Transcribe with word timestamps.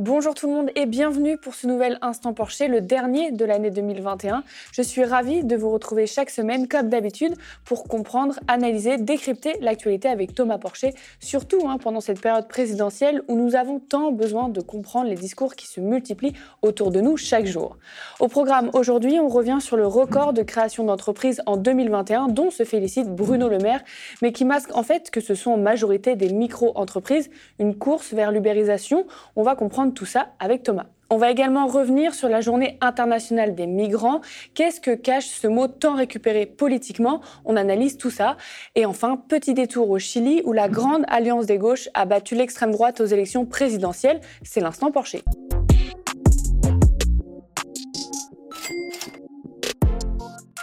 Bonjour 0.00 0.34
tout 0.34 0.48
le 0.48 0.54
monde 0.54 0.70
et 0.74 0.86
bienvenue 0.86 1.38
pour 1.38 1.54
ce 1.54 1.68
nouvel 1.68 1.98
Instant 2.02 2.34
Porcher, 2.34 2.66
le 2.66 2.80
dernier 2.80 3.30
de 3.30 3.44
l'année 3.44 3.70
2021. 3.70 4.42
Je 4.72 4.82
suis 4.82 5.04
ravie 5.04 5.44
de 5.44 5.54
vous 5.54 5.70
retrouver 5.70 6.08
chaque 6.08 6.30
semaine, 6.30 6.66
comme 6.66 6.88
d'habitude, 6.88 7.36
pour 7.64 7.84
comprendre, 7.84 8.40
analyser, 8.48 8.98
décrypter 8.98 9.54
l'actualité 9.60 10.08
avec 10.08 10.34
Thomas 10.34 10.58
Porcher, 10.58 10.94
surtout 11.20 11.68
hein, 11.68 11.78
pendant 11.78 12.00
cette 12.00 12.20
période 12.20 12.48
présidentielle 12.48 13.22
où 13.28 13.36
nous 13.36 13.54
avons 13.54 13.78
tant 13.78 14.10
besoin 14.10 14.48
de 14.48 14.60
comprendre 14.60 15.08
les 15.08 15.14
discours 15.14 15.54
qui 15.54 15.68
se 15.68 15.78
multiplient 15.80 16.32
autour 16.62 16.90
de 16.90 17.00
nous 17.00 17.16
chaque 17.16 17.46
jour. 17.46 17.76
Au 18.18 18.26
programme 18.26 18.70
aujourd'hui, 18.72 19.20
on 19.20 19.28
revient 19.28 19.58
sur 19.60 19.76
le 19.76 19.86
record 19.86 20.32
de 20.32 20.42
création 20.42 20.82
d'entreprises 20.82 21.40
en 21.46 21.56
2021 21.56 22.26
dont 22.26 22.50
se 22.50 22.64
félicite 22.64 23.14
Bruno 23.14 23.48
Le 23.48 23.58
Maire, 23.58 23.84
mais 24.22 24.32
qui 24.32 24.44
masque 24.44 24.74
en 24.74 24.82
fait 24.82 25.12
que 25.12 25.20
ce 25.20 25.36
sont 25.36 25.52
en 25.52 25.58
majorité 25.58 26.16
des 26.16 26.32
micro-entreprises, 26.32 27.30
une 27.60 27.76
course 27.76 28.12
vers 28.12 28.32
l'ubérisation. 28.32 29.06
On 29.36 29.44
va 29.44 29.54
comprendre 29.54 29.83
tout 29.92 30.06
ça 30.06 30.28
avec 30.40 30.62
Thomas. 30.62 30.86
On 31.10 31.16
va 31.16 31.30
également 31.30 31.66
revenir 31.66 32.14
sur 32.14 32.28
la 32.28 32.40
journée 32.40 32.78
internationale 32.80 33.54
des 33.54 33.66
migrants. 33.66 34.20
Qu'est-ce 34.54 34.80
que 34.80 34.94
cache 34.94 35.26
ce 35.26 35.46
mot 35.46 35.68
tant 35.68 35.94
récupéré 35.94 36.46
politiquement 36.46 37.20
On 37.44 37.56
analyse 37.56 37.98
tout 37.98 38.10
ça. 38.10 38.36
Et 38.74 38.86
enfin, 38.86 39.16
petit 39.28 39.54
détour 39.54 39.90
au 39.90 39.98
Chili 39.98 40.40
où 40.44 40.52
la 40.52 40.68
grande 40.68 41.04
alliance 41.08 41.46
des 41.46 41.58
gauches 41.58 41.88
a 41.94 42.06
battu 42.06 42.34
l'extrême 42.34 42.72
droite 42.72 43.00
aux 43.00 43.06
élections 43.06 43.44
présidentielles. 43.44 44.20
C'est 44.42 44.60
l'instant 44.60 44.90
Porcher. 44.90 45.22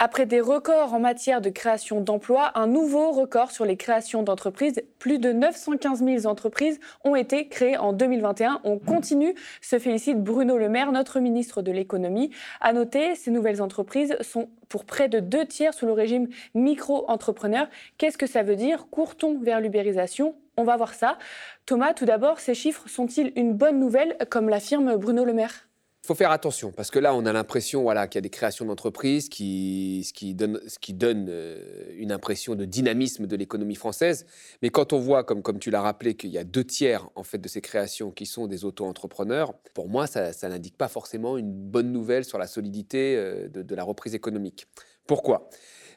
Après 0.03 0.25
des 0.25 0.41
records 0.41 0.95
en 0.95 0.99
matière 0.99 1.41
de 1.41 1.51
création 1.51 2.01
d'emplois, 2.01 2.53
un 2.55 2.65
nouveau 2.65 3.11
record 3.11 3.51
sur 3.51 3.65
les 3.65 3.77
créations 3.77 4.23
d'entreprises. 4.23 4.81
Plus 4.97 5.19
de 5.19 5.31
915 5.31 6.03
000 6.03 6.25
entreprises 6.25 6.79
ont 7.03 7.15
été 7.15 7.47
créées 7.49 7.77
en 7.77 7.93
2021. 7.93 8.61
On 8.63 8.79
continue, 8.79 9.35
se 9.61 9.77
félicite 9.77 10.17
Bruno 10.23 10.57
Le 10.57 10.69
Maire, 10.69 10.91
notre 10.91 11.19
ministre 11.19 11.61
de 11.61 11.71
l'économie. 11.71 12.31
À 12.61 12.73
noter, 12.73 13.13
ces 13.13 13.29
nouvelles 13.29 13.61
entreprises 13.61 14.17
sont 14.21 14.49
pour 14.69 14.85
près 14.85 15.07
de 15.07 15.19
deux 15.19 15.45
tiers 15.45 15.75
sous 15.75 15.85
le 15.85 15.93
régime 15.93 16.29
micro-entrepreneur. 16.55 17.67
Qu'est-ce 17.99 18.17
que 18.17 18.25
ça 18.25 18.41
veut 18.41 18.55
dire? 18.55 18.87
Court-on 18.89 19.37
vers 19.37 19.61
l'ubérisation 19.61 20.33
On 20.57 20.63
va 20.63 20.77
voir 20.77 20.95
ça. 20.95 21.19
Thomas, 21.67 21.93
tout 21.93 22.05
d'abord, 22.05 22.39
ces 22.39 22.55
chiffres 22.55 22.89
sont-ils 22.89 23.33
une 23.35 23.53
bonne 23.53 23.77
nouvelle, 23.77 24.17
comme 24.31 24.49
l'affirme 24.49 24.95
Bruno 24.95 25.25
Le 25.25 25.33
Maire? 25.33 25.67
Il 26.03 26.07
faut 26.07 26.15
faire 26.15 26.31
attention 26.31 26.71
parce 26.71 26.89
que 26.89 26.97
là, 26.97 27.13
on 27.13 27.27
a 27.27 27.33
l'impression 27.33 27.83
voilà, 27.83 28.07
qu'il 28.07 28.17
y 28.17 28.21
a 28.21 28.23
des 28.23 28.31
créations 28.31 28.65
d'entreprises 28.65 29.29
qui, 29.29 30.03
ce 30.03 30.13
qui 30.13 30.33
donne, 30.33 31.27
euh, 31.29 31.93
une 31.95 32.11
impression 32.11 32.55
de 32.55 32.65
dynamisme 32.65 33.27
de 33.27 33.35
l'économie 33.35 33.75
française. 33.75 34.25
Mais 34.63 34.71
quand 34.71 34.93
on 34.93 34.99
voit, 34.99 35.23
comme, 35.23 35.59
tu 35.59 35.69
l'as 35.69 35.81
rappelé, 35.81 36.15
qu'il 36.15 36.31
y 36.31 36.39
a 36.39 36.43
deux 36.43 36.63
tiers 36.63 37.07
en 37.13 37.21
fait, 37.21 37.37
de 37.37 37.47
ces 37.47 37.61
créations 37.61 38.09
qui 38.09 38.25
sont 38.25 38.47
des 38.47 38.65
auto-entrepreneurs, 38.65 39.53
pour 39.75 39.89
moi, 39.89 40.07
ça, 40.07 40.31
n'indique 40.49 40.75
pas 40.75 40.87
forcément 40.87 41.37
une 41.37 41.51
bonne 41.51 41.91
nouvelle 41.91 42.25
sur 42.25 42.39
la 42.39 42.47
solidité 42.47 43.15
euh, 43.15 43.47
de, 43.47 43.75
la 43.75 43.83
reprise 43.83 44.15
économique. 44.15 44.65
Pourquoi? 45.05 45.49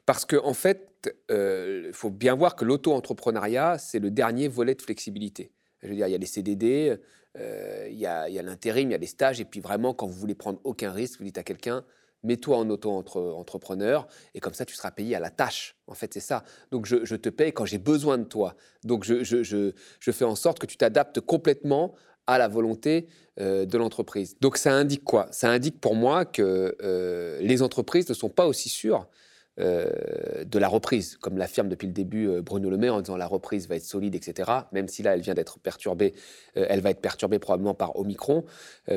Parce 0.05 0.27
qu'en 0.27 0.45
en 0.45 0.55
fait, 0.55 0.91
il 1.07 1.35
euh, 1.35 1.93
faut 1.95 2.11
bien 2.11 2.35
voir 2.35 2.57
que 2.57 2.67
l'auto-entrepreneuriat, 2.67 3.79
c'est 3.79 4.01
le 4.01 4.11
dernier 4.11 4.49
volet 4.49 4.75
de 4.75 4.83
flexibilité. 4.83 5.51
Je 5.83 5.89
veux 5.89 5.95
dire, 5.95 6.09
il 6.09 6.13
y 6.13 6.15
a 6.15 6.19
les 6.19 6.27
CDD, 6.27 6.99
euh, 7.39 7.89
il 7.91 7.99
y 7.99 8.07
a, 8.07 8.29
l'intérim, 8.43 8.91
il 8.91 8.93
y 8.93 8.95
a 8.95 8.99
les 8.99 9.07
stages, 9.07 9.41
et 9.41 9.45
puis 9.45 9.61
vraiment, 9.61 9.95
quand 9.95 10.07
vous 10.07 10.19
voulez 10.19 10.35
prendre 10.35 10.61
aucun 10.65 10.93
risque, 10.93 11.19
vous 11.19 11.25
dites 11.25 11.39
à 11.39 11.43
quelqu'un, 11.43 11.85
mets-toi 12.23 12.57
en 12.57 12.69
auto-entrepreneur, 12.71 14.07
et 14.35 14.41
comme 14.41 14.55
ça, 14.55 14.65
tu 14.65 14.75
seras 14.75 14.91
payé 14.91 15.15
à 15.15 15.21
la 15.21 15.31
tâche. 15.31 15.77
En 15.87 15.95
fait, 15.95 16.13
c'est 16.15 16.21
ça. 16.21 16.45
Donc, 16.71 16.87
je, 16.87 17.17
te 17.17 17.29
paye 17.29 17.53
quand 17.53 17.67
j'ai 17.67 17.79
besoin 17.79 18.19
de 18.19 18.25
toi. 18.25 18.55
Donc, 18.83 19.05
je, 19.05 19.73
fais 20.01 20.25
en 20.25 20.35
sorte 20.35 20.59
que 20.59 20.67
tu 20.67 20.77
t'adaptes 20.77 21.21
complètement 21.21 21.95
à 22.27 22.39
la 22.39 22.49
volonté 22.49 23.09
euh, 23.39 23.67
de 23.67 23.77
l'entreprise. 23.77 24.37
Donc, 24.41 24.57
ça 24.57 24.73
indique 24.73 25.05
quoi? 25.05 25.29
Ça 25.31 25.51
indique 25.51 25.81
pour 25.81 25.95
moi 25.95 26.25
que 26.25 26.75
euh, 26.83 27.39
les 27.41 27.61
entreprises 27.63 28.09
ne 28.09 28.15
sont 28.15 28.31
pas 28.31 28.47
aussi 28.47 28.71
sûres 28.71 29.07
euh, 29.61 30.43
de 30.45 30.59
la 30.59 30.67
reprise, 30.67 31.17
comme 31.17 31.39
l'affirme 31.39 31.69
depuis 31.69 31.87
le 31.87 31.93
début 31.93 32.27
euh, 32.27 32.43
Bruno 32.43 32.69
Le 32.71 32.77
Maire 32.77 32.97
en 32.97 33.01
disant 33.01 33.17
la 33.17 33.29
reprise 33.29 33.69
va 33.69 33.77
être 33.77 33.85
solide, 33.85 34.17
etc. 34.17 34.51
Même 34.73 34.89
si 34.89 35.05
là, 35.05 35.15
elle 35.15 35.21
vient 35.21 35.35
d'être 35.35 35.61
perturbée, 35.61 36.13
euh, 36.57 36.67
elle 36.69 36.81
va 36.81 36.91
être 36.91 37.01
perturbée 37.01 37.39
probablement 37.39 37.73
par 37.73 37.97
Omicron, 37.97 38.45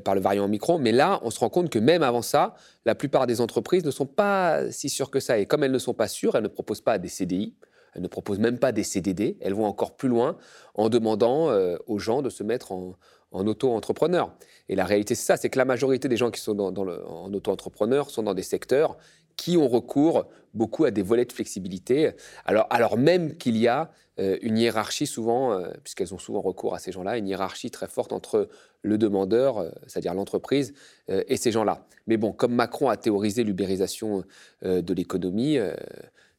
par 0.04 0.16
le 0.16 0.22
variant 0.22 0.46
Omicron. 0.46 0.80
Mais 0.80 0.92
là, 0.92 1.20
on 1.22 1.30
se 1.30 1.40
rend 1.40 1.50
compte 1.50 1.70
que 1.70 1.78
même 1.78 2.02
avant 2.02 2.24
ça, 2.24 2.56
la 2.86 2.96
plupart 2.96 3.28
des 3.28 3.40
entreprises 3.40 3.86
ne 3.86 3.92
sont 3.92 4.08
pas 4.08 4.72
si 4.72 4.90
sûres 4.90 5.12
que 5.12 5.20
ça. 5.20 5.38
Et 5.38 5.46
comme 5.46 5.64
elles 5.64 5.72
ne 5.72 5.78
sont 5.78 5.94
pas 5.94 6.08
sûres, 6.08 6.36
elles 6.36 6.44
ne 6.44 6.48
proposent 6.48 6.82
pas 6.82 6.98
des 6.98 7.08
CDI, 7.08 7.56
elles 7.94 8.02
ne 8.02 8.08
proposent 8.08 8.40
même 8.40 8.58
pas 8.58 8.72
des 8.72 8.84
CDD, 8.84 9.38
elles 9.42 9.54
vont 9.54 9.66
encore 9.66 9.96
plus 9.96 10.10
loin 10.10 10.38
en 10.74 10.90
demandant 10.90 11.52
aux 11.86 12.00
gens 12.00 12.24
de 12.24 12.30
se 12.30 12.44
mettre 12.44 12.72
en, 12.72 12.96
auto-entrepreneur. 13.32 14.34
Et 14.70 14.76
la 14.76 14.86
réalité, 14.86 15.14
c'est 15.14 15.26
ça, 15.26 15.38
c'est 15.38 15.50
que 15.50 15.60
la 15.60 15.66
majorité 15.66 16.08
des 16.08 16.18
gens 16.18 16.32
qui 16.32 16.42
sont 16.42 16.56
dans, 16.56 16.74
en 16.76 17.32
auto-entrepreneur 17.32 18.10
sont 18.10 18.24
dans 18.24 18.34
des 18.34 18.44
secteurs 18.44 18.98
qui 19.38 19.56
ont 19.56 19.68
recours 19.68 20.28
beaucoup 20.54 20.86
à 20.86 20.92
des 20.92 21.04
volets 21.04 21.26
de 21.26 21.32
flexibilité, 21.32 22.12
alors, 22.46 22.68
alors 22.70 22.98
même 22.98 23.38
qu'il 23.38 23.56
y 23.58 23.68
a 23.68 23.92
euh, 24.20 24.38
une 24.42 24.58
hiérarchie 24.58 25.06
souvent, 25.06 25.54
euh, 25.54 25.70
puisqu'elles 25.84 26.14
ont 26.14 26.18
souvent 26.18 26.42
recours 26.42 26.74
à 26.74 26.80
ces 26.80 26.92
gens-là, 26.92 27.18
une 27.18 27.28
hiérarchie 27.28 27.70
très 27.70 27.88
forte 27.88 28.12
entre 28.12 28.50
le 28.82 28.98
demandeur, 28.98 29.60
euh, 29.60 29.70
c'est-à-dire 29.86 30.16
l'entreprise, 30.16 30.74
et 31.08 31.38
ces 31.38 31.52
gens-là. 31.52 31.86
Mais 32.08 32.18
bon, 32.18 32.32
comme 32.32 32.54
Macron 32.54 32.90
a 32.90 32.98
théorisé 32.98 33.44
l'ubérisation 33.44 34.24
de 34.64 34.94
l'économie, 34.94 35.58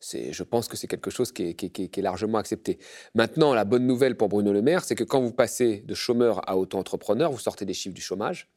je 0.00 0.42
pense 0.42 0.68
que 0.68 0.76
c'est 0.76 0.86
quelque 0.86 1.10
chose 1.10 1.32
qui 1.32 1.44
est, 1.44 1.54
qui 1.54 1.82
est, 1.82 2.02
largement 2.02 2.38
accepté. 2.38 2.78
Maintenant, 3.14 3.54
la 3.54 3.64
bonne 3.64 3.86
nouvelle 3.86 4.16
pour 4.16 4.28
Bruno 4.28 4.52
Le 4.52 4.60
Maire, 4.62 4.84
c'est 4.84 4.94
que 4.94 5.04
quand 5.04 5.20
vous 5.20 5.32
passez 5.32 5.84
de 5.86 5.94
chômeur 5.94 6.48
à 6.48 6.58
auto-entrepreneur, 6.58 7.30
vous 7.30 7.38
sortez 7.38 7.64
des 7.64 7.74
chiffres 7.74 7.94
du 7.94 8.02
chômage. 8.02 8.48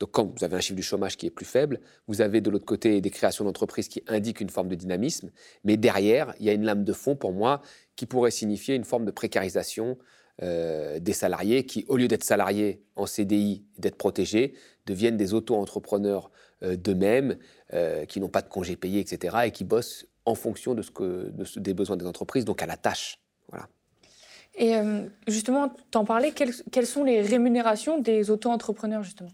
Donc 0.00 0.12
quand 0.12 0.24
vous 0.36 0.44
avez 0.44 0.56
un 0.56 0.60
chiffre 0.60 0.76
du 0.76 0.82
chômage 0.82 1.16
qui 1.16 1.26
est 1.26 1.30
plus 1.30 1.44
faible, 1.44 1.78
vous 2.08 2.22
avez 2.22 2.40
de 2.40 2.50
l'autre 2.50 2.64
côté 2.64 3.00
des 3.00 3.10
créations 3.10 3.44
d'entreprises 3.44 3.88
qui 3.88 4.02
indiquent 4.08 4.40
une 4.40 4.48
forme 4.48 4.68
de 4.68 4.74
dynamisme, 4.74 5.30
mais 5.62 5.76
derrière, 5.76 6.34
il 6.40 6.46
y 6.46 6.50
a 6.50 6.54
une 6.54 6.64
lame 6.64 6.84
de 6.84 6.92
fond 6.94 7.16
pour 7.16 7.32
moi 7.32 7.60
qui 7.96 8.06
pourrait 8.06 8.30
signifier 8.30 8.74
une 8.74 8.84
forme 8.84 9.04
de 9.04 9.10
précarisation 9.10 9.98
euh, 10.42 10.98
des 11.00 11.12
salariés 11.12 11.66
qui, 11.66 11.84
au 11.88 11.98
lieu 11.98 12.08
d'être 12.08 12.24
salariés 12.24 12.82
en 12.96 13.04
CDI 13.04 13.62
d'être 13.78 13.96
protégés, 13.96 14.54
deviennent 14.86 15.18
des 15.18 15.34
auto-entrepreneurs 15.34 16.30
euh, 16.62 16.76
d'eux-mêmes, 16.76 17.36
euh, 17.74 18.06
qui 18.06 18.20
n'ont 18.20 18.30
pas 18.30 18.40
de 18.40 18.48
congés 18.48 18.76
payés, 18.76 19.00
etc., 19.00 19.36
et 19.44 19.50
qui 19.50 19.64
bossent 19.64 20.06
en 20.24 20.34
fonction 20.34 20.74
de 20.74 20.80
ce 20.80 20.90
que, 20.90 21.30
des 21.58 21.74
besoins 21.74 21.98
des 21.98 22.06
entreprises, 22.06 22.46
donc 22.46 22.62
à 22.62 22.66
la 22.66 22.78
tâche. 22.78 23.19
Et 24.56 24.74
justement, 25.26 25.72
t'en 25.90 26.04
parlais, 26.04 26.32
quelles, 26.32 26.86
sont 26.86 27.04
les 27.04 27.22
rémunérations 27.22 27.98
des 27.98 28.30
auto-entrepreneurs, 28.30 29.02
justement? 29.02 29.30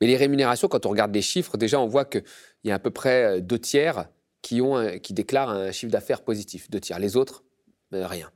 Mais 0.00 0.06
les 0.06 0.16
rémunérations, 0.16 0.68
quand 0.68 0.86
on 0.86 0.90
regarde 0.90 1.14
les 1.14 1.22
chiffres, 1.22 1.56
déjà, 1.56 1.80
on 1.80 1.86
voit 1.86 2.04
qu'il 2.04 2.24
y 2.64 2.70
a 2.70 2.74
à 2.74 2.78
peu 2.78 2.90
près 2.90 3.24
euh, 3.24 3.40
deux 3.40 3.58
tiers 3.58 4.08
qui, 4.42 4.60
ont 4.60 4.98
qui 4.98 5.12
déclarent 5.12 5.50
un 5.50 5.72
chiffre 5.72 5.92
d'affaires 5.92 6.22
positif. 6.22 6.70
Deux 6.70 6.80
tiers. 6.80 6.98
Les 6.98 7.16
autres, 7.16 7.44
euh, 7.92 8.06
rien. 8.06 8.30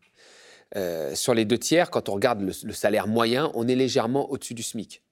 Euh, 0.76 1.14
sur 1.14 1.34
les 1.34 1.44
deux 1.44 1.58
tiers, 1.58 1.90
quand 1.90 2.08
on 2.08 2.14
regarde 2.14 2.40
le, 2.40 2.72
salaire 2.72 3.06
moyen, 3.06 3.50
on 3.54 3.66
est 3.68 3.74
légèrement 3.74 4.30
au-dessus 4.30 4.54
du 4.54 4.62
SMIC. 4.62 5.02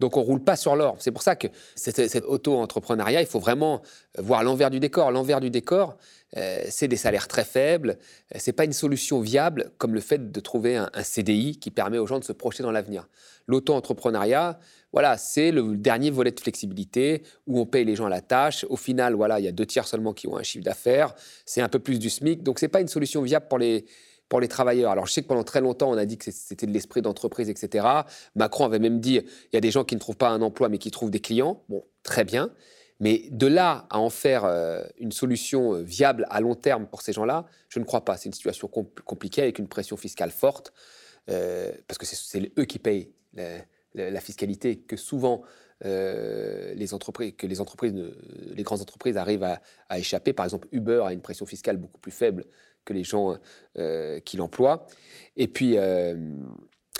Donc 0.00 0.16
on 0.16 0.22
roule 0.22 0.42
pas 0.42 0.56
sur 0.56 0.76
l'or. 0.76 0.96
C'est 0.98 1.12
pour 1.12 1.22
ça 1.22 1.36
que 1.36 1.48
cet, 1.74 2.22
auto-entrepreneuriat, 2.24 3.20
il 3.20 3.26
faut 3.26 3.40
vraiment 3.40 3.82
voir 4.18 4.44
l'envers 4.44 4.70
du 4.70 4.80
décor. 4.80 5.10
L'envers 5.10 5.40
du 5.40 5.50
décor, 5.50 5.96
c'est 6.68 6.88
des 6.88 6.96
salaires 6.96 7.28
très 7.28 7.44
faibles. 7.44 7.96
C'est 8.36 8.52
pas 8.52 8.64
une 8.64 8.74
solution 8.74 9.20
viable 9.20 9.72
comme 9.78 9.94
le 9.94 10.00
fait 10.00 10.30
de 10.30 10.40
trouver 10.40 10.76
un, 10.76 10.90
un 10.92 11.02
CDI 11.02 11.58
qui 11.58 11.70
permet 11.70 11.98
aux 11.98 12.06
gens 12.06 12.18
de 12.18 12.24
se 12.24 12.32
projeter 12.32 12.62
dans 12.62 12.72
l'avenir. 12.72 13.08
L'auto-entrepreneuriat, 13.46 14.58
voilà, 14.92 15.18
c'est 15.18 15.50
le 15.50 15.76
dernier 15.76 16.10
volet 16.10 16.30
de 16.30 16.40
flexibilité 16.40 17.22
où 17.46 17.60
on 17.60 17.66
paye 17.66 17.84
les 17.84 17.96
gens 17.96 18.06
à 18.06 18.10
la 18.10 18.20
tâche. 18.20 18.64
Au 18.68 18.76
final, 18.76 19.14
voilà, 19.14 19.38
il 19.38 19.44
y 19.44 19.48
a 19.48 19.52
deux 19.52 19.66
tiers 19.66 19.86
seulement 19.86 20.12
qui 20.12 20.26
ont 20.26 20.36
un 20.36 20.42
chiffre 20.42 20.64
d'affaires. 20.64 21.14
C'est 21.44 21.60
un 21.60 21.68
peu 21.68 21.78
plus 21.78 21.98
du 21.98 22.10
SMIC. 22.10 22.42
Donc, 22.42 22.58
ce 22.58 22.64
n'est 22.64 22.70
pas 22.70 22.80
une 22.80 22.88
solution 22.88 23.22
viable 23.22 23.46
pour 23.48 23.58
les, 23.58 23.84
pour 24.28 24.40
les 24.40 24.48
travailleurs. 24.48 24.90
Alors, 24.90 25.06
je 25.06 25.12
sais 25.12 25.22
que 25.22 25.28
pendant 25.28 25.44
très 25.44 25.60
longtemps, 25.60 25.90
on 25.90 25.96
a 25.96 26.04
dit 26.04 26.18
que 26.18 26.30
c'était 26.30 26.66
de 26.66 26.72
l'esprit 26.72 27.02
d'entreprise, 27.02 27.48
etc. 27.48 27.86
Macron 28.34 28.64
avait 28.64 28.78
même 28.78 29.00
dit 29.00 29.16
il 29.16 29.54
y 29.54 29.56
a 29.56 29.60
des 29.60 29.70
gens 29.70 29.84
qui 29.84 29.94
ne 29.94 30.00
trouvent 30.00 30.16
pas 30.16 30.30
un 30.30 30.42
emploi, 30.42 30.68
mais 30.68 30.78
qui 30.78 30.90
trouvent 30.90 31.10
des 31.10 31.20
clients. 31.20 31.62
Bon, 31.68 31.84
très 32.02 32.24
bien. 32.24 32.50
Mais 33.00 33.24
de 33.30 33.46
là 33.46 33.86
à 33.90 33.98
en 33.98 34.10
faire 34.10 34.44
euh, 34.44 34.82
une 34.98 35.12
solution 35.12 35.74
euh, 35.74 35.82
viable 35.82 36.26
à 36.30 36.40
long 36.40 36.54
terme 36.54 36.86
pour 36.86 37.02
ces 37.02 37.12
gens-là, 37.12 37.46
je 37.68 37.78
ne 37.78 37.84
crois 37.84 38.04
pas. 38.04 38.16
C'est 38.16 38.26
une 38.26 38.32
situation 38.32 38.68
compliquée 38.68 39.42
avec 39.42 39.58
une 39.58 39.68
pression 39.68 39.96
fiscale 39.96 40.30
forte, 40.30 40.72
euh, 41.28 41.72
parce 41.86 41.98
que 41.98 42.06
c'est 42.06 42.52
eux 42.58 42.64
qui 42.64 42.78
payent 42.78 43.10
la 43.94 44.20
fiscalité 44.20 44.78
que 44.78 44.96
souvent 44.96 45.42
les 45.82 46.94
entreprises, 46.94 47.34
que 47.36 47.46
les 47.46 48.62
grandes 48.62 48.80
entreprises 48.80 49.18
arrivent 49.18 49.44
à, 49.44 49.98
échapper. 49.98 50.32
Par 50.32 50.46
exemple, 50.46 50.68
Uber 50.72 51.02
a 51.04 51.12
une 51.12 51.20
pression 51.20 51.44
fiscale 51.44 51.76
beaucoup 51.76 52.00
plus 52.00 52.12
faible 52.12 52.46
que 52.86 52.94
les 52.94 53.04
gens 53.04 53.36
euh, 53.78 54.18
qui 54.20 54.38
l'emploient. 54.38 54.86
Et 55.36 55.48
puis, 55.48 55.76
euh, 55.76 56.14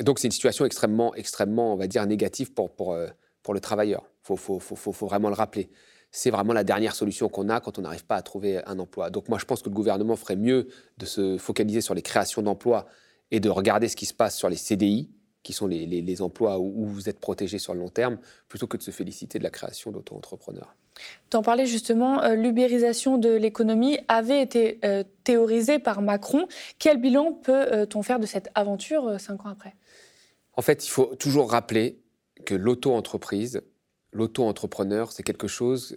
donc, 0.00 0.18
c'est 0.18 0.28
une 0.28 0.32
situation 0.32 0.66
extrêmement, 0.66 1.14
extrêmement, 1.14 1.72
on 1.72 1.76
va 1.76 1.86
dire, 1.86 2.04
négative 2.06 2.52
pour, 2.52 2.74
pour, 2.74 2.94
pour 3.42 3.54
le 3.54 3.60
travailleur. 3.60 4.02
Il 4.04 4.26
faut, 4.26 4.36
faut, 4.36 4.58
faut, 4.58 4.92
faut, 4.92 5.06
vraiment 5.06 5.28
le 5.28 5.34
rappeler. 5.34 5.70
C'est 6.10 6.30
vraiment 6.30 6.52
la 6.52 6.64
dernière 6.64 6.94
solution 6.94 7.30
qu'on 7.30 7.48
a 7.48 7.60
quand 7.60 7.78
on 7.78 7.82
n'arrive 7.82 8.04
pas 8.04 8.16
à 8.16 8.22
trouver 8.22 8.62
un 8.66 8.78
emploi. 8.78 9.08
Donc, 9.08 9.30
moi, 9.30 9.38
je 9.38 9.46
pense 9.46 9.62
que 9.62 9.70
le 9.70 9.74
gouvernement 9.74 10.16
ferait 10.16 10.36
mieux 10.36 10.68
de 10.98 11.06
se 11.06 11.38
focaliser 11.38 11.80
sur 11.80 11.94
les 11.94 12.02
créations 12.02 12.42
d'emplois 12.42 12.86
et 13.30 13.40
de 13.40 13.48
regarder 13.48 13.88
ce 13.88 13.96
qui 13.96 14.06
se 14.06 14.14
passe 14.14 14.36
sur 14.36 14.50
les 14.50 14.56
CDI 14.56 15.10
qui 15.46 15.52
sont 15.52 15.68
les, 15.68 16.22
emplois 16.22 16.58
où, 16.58 16.86
vous 16.86 17.08
êtes 17.08 17.20
protégé 17.20 17.60
sur 17.60 17.72
le 17.72 17.78
long 17.78 17.88
terme, 17.88 18.18
plutôt 18.48 18.66
que 18.66 18.76
de 18.76 18.82
se 18.82 18.90
féliciter 18.90 19.38
de 19.38 19.44
la 19.44 19.50
création 19.50 19.92
d'auto-entrepreneurs. 19.92 20.74
Tu 21.30 21.36
en 21.36 21.42
parlais 21.42 21.66
justement, 21.66 22.20
euh, 22.20 22.34
l'ubérisation 22.34 23.16
de 23.16 23.30
l'économie 23.30 23.96
avait 24.08 24.42
été 24.42 24.80
euh, 24.84 25.04
théorisée 25.22 25.78
par 25.78 26.02
Macron. 26.02 26.48
Quel 26.80 27.00
bilan 27.00 27.32
peut-on 27.32 28.02
faire 28.02 28.18
de 28.18 28.26
cette 28.26 28.48
aventure 28.56 29.06
euh, 29.06 29.18
cinq 29.18 29.46
ans 29.46 29.50
après? 29.50 29.76
En 30.54 30.62
fait, 30.62 30.84
il 30.84 30.90
faut 30.90 31.14
toujours 31.14 31.48
rappeler 31.52 32.00
que 32.44 32.56
l'auto-entreprise, 32.56 33.62
l'auto-entrepreneur, 34.10 35.12
c'est 35.12 35.22
quelque 35.22 35.46
chose 35.46 35.96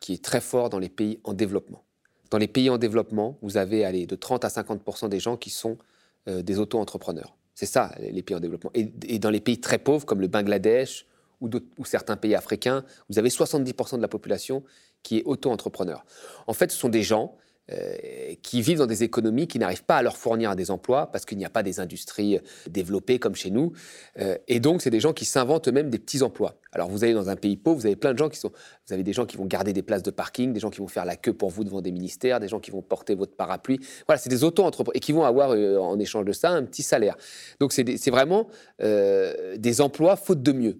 qui 0.00 0.12
est 0.12 0.22
très 0.22 0.42
fort 0.42 0.68
dans 0.68 0.78
les 0.78 0.90
pays 0.90 1.18
en 1.24 1.32
développement. 1.32 1.82
Dans 2.30 2.38
les 2.38 2.48
pays 2.48 2.68
en 2.68 2.76
développement, 2.76 3.38
vous 3.40 3.56
avez 3.56 3.86
allez, 3.86 4.06
de 4.06 4.16
30 4.16 4.44
à 4.44 4.50
50 4.50 5.08
des 5.08 5.20
gens 5.20 5.36
qui 5.36 5.50
sont 5.50 5.78
des 6.26 6.58
auto-entrepreneurs. 6.58 7.36
C'est 7.54 7.66
ça, 7.66 7.94
les 7.98 8.22
pays 8.22 8.36
en 8.36 8.40
développement. 8.40 8.70
Et, 8.74 9.18
dans 9.18 9.30
les 9.30 9.40
pays 9.40 9.60
très 9.60 9.78
pauvres, 9.78 10.06
comme 10.06 10.20
le 10.20 10.28
Bangladesh 10.28 11.06
ou, 11.40 11.50
certains 11.84 12.16
pays 12.16 12.34
africains, 12.34 12.84
vous 13.08 13.18
avez 13.18 13.28
70% 13.28 13.96
de 13.96 14.02
la 14.02 14.08
population 14.08 14.62
qui 15.02 15.18
est 15.18 15.22
auto-entrepreneur. 15.24 16.04
En 16.46 16.52
fait, 16.52 16.70
ce 16.70 16.78
sont 16.78 16.88
des 16.88 17.02
gens 17.02 17.36
euh, 17.72 18.34
qui 18.42 18.60
vivent 18.60 18.78
dans 18.78 18.86
des 18.86 19.04
économies 19.04 19.46
qui 19.46 19.58
n'arrivent 19.58 19.84
pas 19.84 19.96
à 19.96 20.02
leur 20.02 20.16
fournir 20.16 20.56
des 20.56 20.70
emplois 20.70 21.10
parce 21.10 21.24
qu'il 21.24 21.38
n'y 21.38 21.44
a 21.44 21.50
pas 21.50 21.62
des 21.62 21.80
industries 21.80 22.36
euh, 22.36 22.40
développées 22.68 23.18
comme 23.18 23.34
chez 23.34 23.50
nous. 23.50 23.72
Euh, 24.18 24.36
et 24.48 24.58
donc, 24.58 24.82
c'est 24.82 24.90
des 24.90 25.00
gens 25.00 25.12
qui 25.12 25.24
s'inventent 25.24 25.68
eux-mêmes 25.68 25.88
des 25.88 25.98
petits 25.98 26.22
emplois. 26.22 26.56
Alors, 26.72 26.88
vous 26.88 27.04
allez 27.04 27.14
dans 27.14 27.28
un 27.28 27.36
pays 27.36 27.56
pauvre, 27.56 27.78
vous 27.78 27.86
avez 27.86 27.96
plein 27.96 28.12
de 28.12 28.18
gens 28.18 28.28
qui 28.28 28.38
sont. 28.38 28.50
Vous 28.86 28.92
avez 28.92 29.04
des 29.04 29.12
gens 29.12 29.26
qui 29.26 29.36
vont 29.36 29.46
garder 29.46 29.72
des 29.72 29.82
places 29.82 30.02
de 30.02 30.10
parking, 30.10 30.52
des 30.52 30.60
gens 30.60 30.70
qui 30.70 30.80
vont 30.80 30.88
faire 30.88 31.04
la 31.04 31.16
queue 31.16 31.32
pour 31.32 31.50
vous 31.50 31.64
devant 31.64 31.80
des 31.80 31.92
ministères, 31.92 32.40
des 32.40 32.48
gens 32.48 32.60
qui 32.60 32.70
vont 32.70 32.82
porter 32.82 33.14
votre 33.14 33.36
parapluie. 33.36 33.78
Voilà, 34.06 34.18
c'est 34.18 34.30
des 34.30 34.44
auto-entrepreneurs 34.44 34.96
et 34.96 35.00
qui 35.00 35.12
vont 35.12 35.24
avoir 35.24 35.50
en 35.50 35.98
échange 35.98 36.24
de 36.24 36.32
ça 36.32 36.50
un 36.50 36.64
petit 36.64 36.82
salaire. 36.82 37.16
Donc, 37.60 37.72
c'est 37.72 38.10
vraiment 38.10 38.48
des 38.80 39.80
emplois 39.80 40.16
faute 40.16 40.42
de 40.42 40.52
mieux. 40.52 40.78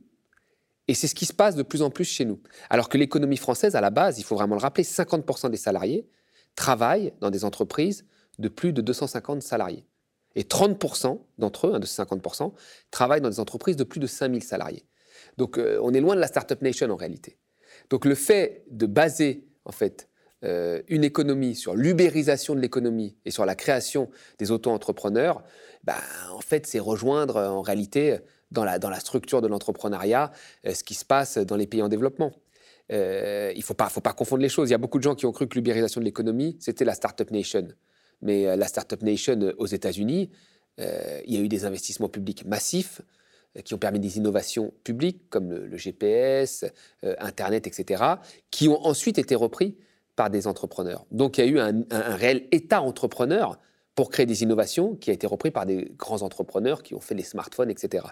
Et 0.89 0.95
c'est 0.95 1.07
ce 1.07 1.15
qui 1.15 1.27
se 1.27 1.33
passe 1.33 1.55
de 1.55 1.63
plus 1.63 1.83
en 1.83 1.91
plus 1.91 2.05
chez 2.05 2.25
nous. 2.25 2.41
Alors 2.69 2.89
que 2.89 2.99
l'économie 2.99 3.37
française, 3.37 3.77
à 3.77 3.81
la 3.81 3.91
base, 3.91 4.19
il 4.19 4.25
faut 4.25 4.35
vraiment 4.35 4.57
le 4.57 4.61
rappeler, 4.61 4.85
50% 4.85 5.51
des 5.51 5.57
salariés 5.57 6.07
travaillent 6.55 7.13
dans 7.21 7.31
des 7.31 7.45
entreprises 7.45 8.05
de 8.39 8.49
plus 8.49 8.73
de 8.73 8.81
250 8.81 9.43
salariés. 9.43 9.87
Et 10.35 10.43
30% 10.43 11.21
d'entre 11.39 11.69
eux, 11.69 11.75
hein, 11.75 11.81
de 11.81 11.87
ces 11.87 12.03
50%, 12.03 12.53
travaillent 12.91 13.21
dans 13.21 13.29
des 13.29 13.41
entreprises 13.41 13.77
de 13.77 13.85
plus 13.85 14.01
de 14.01 14.07
5000 14.07 14.43
salariés. 14.43 14.87
Donc 15.37 15.59
euh, 15.59 15.79
on 15.83 15.93
est 15.93 16.01
loin 16.01 16.15
de 16.15 16.21
la 16.21 16.27
Startup 16.27 16.61
Nation 16.63 16.89
en 16.91 16.97
réalité. 16.97 17.39
Donc 17.91 18.05
le 18.05 18.15
fait 18.15 18.65
de 18.71 18.87
baser 18.87 19.47
en 19.65 19.73
fait 19.73 20.09
euh, 20.45 20.83
une 20.89 21.05
économie 21.05 21.55
sur 21.55 21.75
l'ubérisation 21.75 22.55
de 22.55 22.61
l'économie 22.61 23.17
et 23.25 23.31
sur 23.31 23.47
la 23.47 23.55
création 23.55 24.11
des 24.39 24.51
auto-entrepreneurs, 24.51 25.43
bah, 25.85 25.97
en 26.33 26.41
fait 26.41 26.67
c'est 26.67 26.81
rejoindre 26.81 27.37
en 27.37 27.63
réalité 27.63 28.19
dans 28.51 28.65
la, 28.65 28.79
dans 28.79 28.91
la 28.91 29.01
structure 29.01 29.41
de 29.41 29.49
l'entrepreneuriat 29.49 30.33
euh, 30.67 30.75
ce 30.75 30.85
qui 30.85 30.95
se 30.95 31.05
passe 31.05 31.39
dans 31.39 31.57
les 31.57 31.67
pays 31.67 31.83
en 31.83 31.89
développement. 31.89 32.33
Euh, 32.93 33.53
il 33.55 33.59
ne 33.59 33.65
faut 33.65 33.75
pas, 33.75 33.89
confondre 34.13 34.43
les 34.43 34.49
choses. 34.49 34.69
Il 34.69 34.73
y 34.73 34.75
a 34.75 34.79
beaucoup 34.79 34.99
de 34.99 35.03
gens 35.03 35.15
qui 35.15 35.27
ont 35.27 35.33
cru 35.33 35.49
que 35.49 35.55
l'ubérisation 35.55 36.01
de 36.01 36.05
l'économie, 36.05 36.57
c'était 36.61 36.85
la 36.85 36.95
Startup 36.95 37.31
Nation. 37.31 37.69
Mais 38.21 38.47
euh, 38.47 38.57
la 38.57 38.67
Startup 38.67 39.01
Nation 39.03 39.41
euh, 39.41 39.55
aux 39.59 39.67
États-Unis, 39.67 40.31
il 40.79 41.35
y 41.35 41.37
a 41.37 41.41
eu 41.41 41.49
des 41.49 41.67
investissements 41.67 42.09
publics 42.09 42.47
massifs 42.47 43.03
qui 43.63 43.75
ont 43.75 43.79
permis 43.79 44.01
des 44.01 44.17
innovations 44.17 44.73
publiques 44.85 45.29
comme 45.29 45.51
le, 45.53 45.77
GPS, 45.77 46.65
Internet, 47.03 47.67
etc., 47.67 48.03
qui 48.51 48.69
ont 48.69 48.83
ensuite 48.87 49.19
été 49.19 49.35
repris 49.35 49.77
par 50.17 50.31
des 50.31 50.47
entrepreneurs. 50.47 51.05
Donc 51.11 51.37
il 51.37 51.45
y 51.45 51.47
a 51.47 51.51
eu 51.51 51.59
un, 51.61 51.83
un, 51.91 52.17
réel 52.17 52.49
État 52.53 52.81
entrepreneur 52.81 53.61
pour 53.95 54.09
créer 54.09 54.25
des 54.25 54.43
innovations 54.43 54.97
qui 54.97 55.11
a 55.11 55.13
été 55.13 55.27
repris 55.27 55.51
par 55.51 55.67
des 55.67 55.93
grands 55.99 56.23
entrepreneurs 56.23 56.83
qui 56.83 56.95
ont 56.95 57.01
fait 57.01 57.15
les 57.15 57.23
smartphones, 57.23 57.71
etc. 57.71 58.07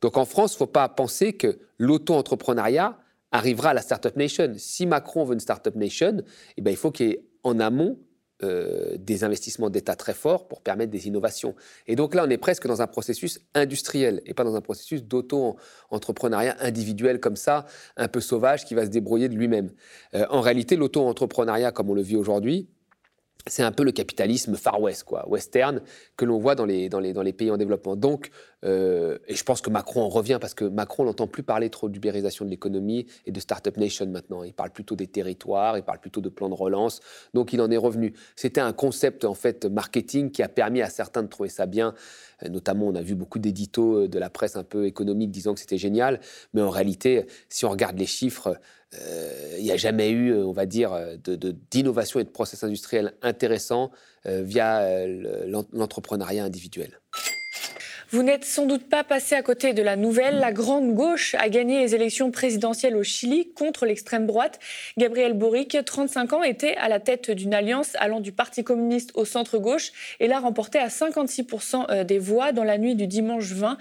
Donc 0.00 0.16
en 0.16 0.24
France, 0.24 0.54
il 0.54 0.56
ne 0.56 0.58
faut 0.58 0.66
pas 0.66 0.88
penser 0.88 1.34
que 1.34 1.60
l'auto-entrepreneuriat 1.78 2.98
arrivera 3.34 3.70
à 3.70 3.74
la 3.74 3.82
Startup 3.82 4.16
Nation. 4.16 4.54
Si 4.56 4.86
Macron 4.86 5.24
veut 5.24 5.34
une 5.34 5.40
Startup 5.40 5.74
Nation, 5.74 6.22
eh 6.56 6.62
ben, 6.62 6.70
il 6.70 6.76
faut 6.76 6.92
qu'il 6.92 7.08
y 7.08 7.10
ait 7.10 7.24
en 7.42 7.58
amont 7.58 7.98
euh, 8.42 8.96
des 8.96 9.24
investissements 9.24 9.70
d'État 9.70 9.96
très 9.96 10.14
forts 10.14 10.46
pour 10.46 10.62
permettre 10.62 10.92
des 10.92 11.08
innovations. 11.08 11.54
Et 11.88 11.96
donc 11.96 12.14
là, 12.14 12.24
on 12.26 12.30
est 12.30 12.38
presque 12.38 12.66
dans 12.66 12.80
un 12.80 12.86
processus 12.86 13.40
industriel 13.54 14.22
et 14.24 14.34
pas 14.34 14.44
dans 14.44 14.54
un 14.54 14.60
processus 14.60 15.02
d'auto-entrepreneuriat 15.02 16.56
individuel 16.60 17.18
comme 17.18 17.36
ça, 17.36 17.66
un 17.96 18.06
peu 18.08 18.20
sauvage, 18.20 18.64
qui 18.64 18.74
va 18.74 18.84
se 18.84 18.90
débrouiller 18.90 19.28
de 19.28 19.34
lui-même. 19.34 19.70
Euh, 20.14 20.26
en 20.30 20.40
réalité, 20.40 20.76
l'auto-entrepreneuriat, 20.76 21.72
comme 21.72 21.90
on 21.90 21.94
le 21.94 22.02
vit 22.02 22.16
aujourd'hui, 22.16 22.68
c'est 23.46 23.62
un 23.62 23.72
peu 23.72 23.84
le 23.84 23.92
capitalisme 23.92 24.56
Far 24.56 24.80
West, 24.80 25.04
quoi, 25.04 25.28
western, 25.28 25.82
que 26.16 26.24
l'on 26.24 26.38
voit 26.38 26.54
dans 26.54 26.64
les, 26.64 27.32
pays 27.32 27.50
en 27.50 27.58
développement. 27.58 27.94
Donc, 27.94 28.30
euh, 28.64 29.18
et 29.28 29.34
je 29.34 29.44
pense 29.44 29.60
que 29.60 29.68
Macron 29.68 30.02
en 30.02 30.08
revient 30.08 30.38
parce 30.40 30.54
que 30.54 30.64
Macron 30.64 31.04
n'entend 31.04 31.26
plus 31.26 31.42
parler 31.42 31.68
trop 31.68 31.90
d'ubérisation 31.90 32.46
de 32.46 32.50
l'économie 32.50 33.06
et 33.26 33.32
de 33.32 33.40
Startup 33.40 33.76
Nation 33.76 34.06
maintenant. 34.06 34.44
Il 34.44 34.54
parle 34.54 34.70
plutôt 34.70 34.96
des 34.96 35.06
territoires, 35.06 35.76
il 35.76 35.82
parle 35.82 35.98
plutôt 35.98 36.22
de 36.22 36.30
plan 36.30 36.48
de 36.48 36.54
relance. 36.54 37.00
Donc, 37.34 37.52
il 37.52 37.60
en 37.60 37.70
est 37.70 37.76
revenu. 37.76 38.14
C'était 38.34 38.62
un 38.62 38.72
concept, 38.72 39.26
en 39.26 39.34
fait, 39.34 39.66
marketing 39.66 40.30
qui 40.30 40.42
a 40.42 40.48
permis 40.48 40.80
à 40.80 40.88
certains 40.88 41.22
de 41.22 41.28
trouver 41.28 41.50
ça 41.50 41.66
bien. 41.66 41.94
Euh, 42.42 42.48
notamment, 42.48 42.86
on 42.86 42.94
a 42.94 43.02
vu 43.02 43.14
beaucoup 43.14 43.38
d'éditos 43.38 44.04
euh, 44.04 44.08
de 44.08 44.18
la 44.18 44.30
presse 44.30 44.56
un 44.56 44.64
peu 44.64 44.86
économique 44.86 45.30
disant 45.30 45.52
que 45.52 45.60
c'était 45.60 45.78
génial. 45.78 46.20
Mais 46.54 46.62
en 46.62 46.70
réalité, 46.70 47.26
si 47.50 47.66
on 47.66 47.70
regarde 47.70 47.98
les 47.98 48.06
chiffres, 48.06 48.58
il 49.58 49.64
n'y 49.64 49.72
a 49.72 49.76
jamais 49.76 50.10
eu, 50.10 50.34
on 50.34 50.52
va 50.52 50.66
dire, 50.66 50.92
d'innovation 51.70 52.20
et 52.20 52.24
de 52.24 52.28
process 52.28 52.62
industriel 52.64 53.14
intéressants 53.22 53.90
euh, 54.26 54.42
via 54.42 54.78
euh, 54.78 55.62
l'entrepreneuriat 55.74 56.44
individuel. 56.44 56.98
Vous 58.10 58.22
n'êtes 58.22 58.46
sans 58.46 58.64
doute 58.64 58.88
pas 58.88 59.04
passé 59.04 59.34
à 59.34 59.42
côté 59.42 59.74
de 59.74 59.82
la 59.82 59.96
nouvelle. 59.96 60.38
La 60.38 60.50
grande 60.50 60.94
gauche 60.94 61.34
a 61.34 61.50
gagné 61.50 61.80
les 61.80 61.94
élections 61.94 62.30
présidentielles 62.30 62.96
au 62.96 63.02
Chili 63.02 63.52
contre 63.52 63.84
l'extrême 63.84 64.26
droite. 64.26 64.60
Gabriel 64.96 65.34
Boric, 65.34 65.76
35 65.84 66.32
ans, 66.32 66.42
était 66.42 66.74
à 66.76 66.88
la 66.88 67.00
tête 67.00 67.30
d'une 67.32 67.52
alliance 67.52 67.96
allant 67.96 68.20
du 68.20 68.32
Parti 68.32 68.64
communiste 68.64 69.10
au 69.14 69.26
centre-gauche 69.26 69.92
et 70.20 70.26
l'a 70.26 70.38
remporté 70.38 70.78
à 70.78 70.88
56% 70.88 72.04
des 72.04 72.18
voix 72.18 72.52
dans 72.52 72.64
la 72.64 72.78
nuit 72.78 72.94
du 72.94 73.06
dimanche 73.06 73.52
20 73.52 73.76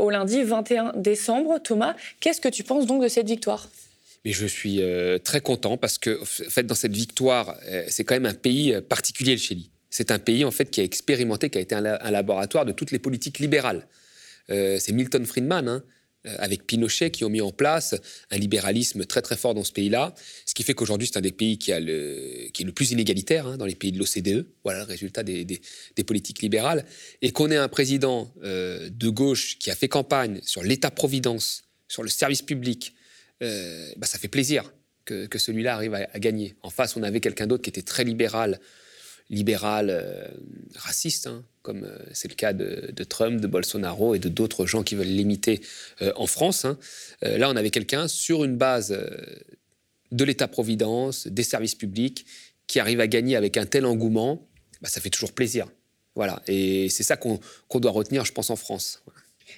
au 0.00 0.10
lundi 0.10 0.42
21 0.42 0.92
décembre. 0.96 1.60
Thomas, 1.60 1.94
qu'est-ce 2.20 2.42
que 2.42 2.48
tu 2.48 2.62
penses 2.62 2.84
donc 2.84 3.02
de 3.02 3.08
cette 3.08 3.28
victoire? 3.28 3.68
Mais 4.24 4.32
je 4.32 4.46
suis 4.46 4.82
euh, 4.82 5.18
très 5.18 5.40
content 5.40 5.76
parce 5.76 5.98
que, 5.98 6.20
en 6.20 6.24
fait, 6.24 6.64
dans 6.64 6.74
cette 6.74 6.94
victoire, 6.94 7.56
euh, 7.66 7.84
c'est 7.88 8.04
quand 8.04 8.14
même 8.14 8.26
un 8.26 8.34
pays 8.34 8.74
euh, 8.74 8.80
particulier, 8.80 9.32
le 9.32 9.38
Chili. 9.38 9.70
C'est 9.90 10.10
un 10.10 10.18
pays, 10.18 10.44
en 10.44 10.50
fait, 10.50 10.70
qui 10.70 10.80
a 10.80 10.84
expérimenté, 10.84 11.50
qui 11.50 11.58
a 11.58 11.60
été 11.60 11.74
un, 11.74 11.80
laboratoire 11.80 12.64
de 12.64 12.72
toutes 12.72 12.90
les 12.90 12.98
politiques 12.98 13.38
libérales. 13.38 13.86
c'est 14.48 14.92
Milton 14.92 15.24
Friedman, 15.24 15.66
hein, 15.66 15.82
avec 16.38 16.66
Pinochet, 16.66 17.10
qui 17.10 17.24
ont 17.24 17.30
mis 17.30 17.40
en 17.40 17.52
place 17.52 17.94
un 18.30 18.36
libéralisme 18.36 19.06
très 19.06 19.22
très 19.22 19.36
fort 19.36 19.54
dans 19.54 19.64
ce 19.64 19.72
pays-là, 19.72 20.14
ce 20.44 20.52
qui 20.52 20.62
fait 20.62 20.74
qu'aujourd'hui 20.74 21.08
c'est 21.10 21.16
un 21.16 21.22
des 21.22 21.32
pays 21.32 21.56
qui, 21.56 21.70
est 21.70 21.80
le 21.80 22.72
plus 22.72 22.90
inégalitaire 22.90 23.46
hein, 23.46 23.56
dans 23.56 23.64
les 23.64 23.74
pays 23.74 23.92
de 23.92 23.98
l'OCDE. 23.98 24.46
Voilà 24.62 24.80
le 24.80 24.84
résultat 24.84 25.22
des, 25.22 25.46
des 25.46 26.04
politiques 26.04 26.42
libérales, 26.42 26.84
et 27.22 27.32
qu'on 27.32 27.50
ait 27.50 27.56
un 27.56 27.68
président 27.68 28.30
de 28.42 29.08
gauche 29.08 29.58
qui 29.58 29.70
a 29.70 29.74
fait 29.74 29.88
campagne 29.88 30.40
sur 30.42 30.62
l'État-providence, 30.62 31.64
sur 31.88 32.02
le 32.02 32.10
service 32.10 32.42
public, 32.42 32.92
euh, 33.42 33.90
bah, 33.96 34.06
ça 34.06 34.18
fait 34.18 34.28
plaisir 34.28 34.72
que, 35.04 35.38
celui-là 35.38 35.74
arrive 35.74 35.94
à, 35.94 36.18
gagner. 36.18 36.56
En 36.62 36.68
face, 36.68 36.96
on 36.96 37.02
avait 37.02 37.20
quelqu'un 37.20 37.46
d'autre 37.46 37.62
qui 37.62 37.70
était 37.70 37.82
très 37.82 38.04
libéral, 38.04 38.60
libéral, 39.30 39.88
euh, 39.88 40.28
raciste, 40.74 41.26
hein, 41.26 41.44
comme 41.62 41.84
euh, 41.84 41.98
c'est 42.12 42.28
le 42.28 42.34
cas 42.34 42.52
de, 42.52 43.04
Trump, 43.04 43.40
de 43.40 43.46
Bolsonaro 43.46 44.14
et 44.14 44.18
de 44.18 44.28
d'autres 44.28 44.66
gens 44.66 44.82
qui 44.82 44.96
veulent 44.96 45.06
l'imiter 45.06 45.62
en 46.16 46.26
France. 46.26 46.66
Hein. 46.66 46.78
là, 47.22 47.48
on 47.48 47.56
avait 47.56 47.70
quelqu'un 47.70 48.06
sur 48.06 48.44
une 48.44 48.56
base 48.56 48.98
de 50.12 50.24
l'État-providence, 50.24 51.26
des 51.26 51.42
services 51.42 51.74
publics, 51.74 52.26
qui 52.66 52.78
arrive 52.78 53.00
à 53.00 53.06
gagner 53.06 53.34
avec 53.34 53.56
un 53.56 53.64
tel 53.64 53.86
engouement. 53.86 54.46
Bah, 54.82 54.90
ça 54.90 55.00
fait 55.00 55.10
toujours 55.10 55.32
plaisir. 55.32 55.68
Voilà. 56.14 56.42
Et 56.48 56.88
c'est 56.88 57.02
ça 57.02 57.16
qu'on 57.16 57.40
doit 57.74 57.92
retenir, 57.92 58.24
je 58.24 58.32
pense, 58.32 58.50
en 58.50 58.56
France. 58.56 59.02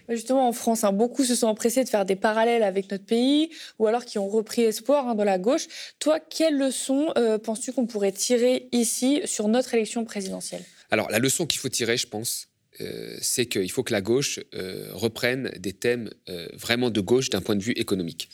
Justement, 0.08 0.48
en 0.48 0.52
France, 0.52 0.84
hein, 0.84 0.92
beaucoup 0.92 1.24
se 1.24 1.34
sont 1.34 1.46
empressés 1.46 1.84
de 1.84 1.88
faire 1.88 2.04
des 2.04 2.16
parallèles 2.16 2.62
avec 2.62 2.90
notre 2.90 3.04
pays, 3.04 3.50
ou 3.78 3.86
alors 3.86 4.04
qui 4.04 4.18
ont 4.18 4.28
repris 4.28 4.62
espoir 4.62 5.08
hein, 5.08 5.14
dans 5.14 5.24
la 5.24 5.38
gauche. 5.38 5.66
Toi, 5.98 6.20
quelle 6.20 6.58
leçon 6.58 7.12
euh, 7.16 7.38
penses-tu 7.38 7.72
qu'on 7.72 7.86
pourrait 7.86 8.12
tirer 8.12 8.68
ici 8.72 9.20
sur 9.24 9.48
notre 9.48 9.74
élection 9.74 10.04
présidentielle? 10.04 10.64
Alors, 10.90 11.10
la 11.10 11.18
leçon 11.18 11.46
qu'il 11.46 11.60
faut 11.60 11.68
tirer, 11.68 11.96
je 11.96 12.06
pense, 12.06 12.48
euh, 12.80 13.16
c'est 13.20 13.46
qu'il 13.46 13.70
faut 13.70 13.82
que 13.82 13.92
la 13.92 14.00
gauche 14.00 14.40
euh, 14.54 14.88
reprenne 14.92 15.50
des 15.58 15.72
thèmes 15.72 16.10
vraiment 16.52 16.90
de 16.90 17.00
gauche 17.00 17.30
d'un 17.30 17.40
point 17.40 17.56
de 17.56 17.62
vue 17.62 17.72
économique. 17.72 18.28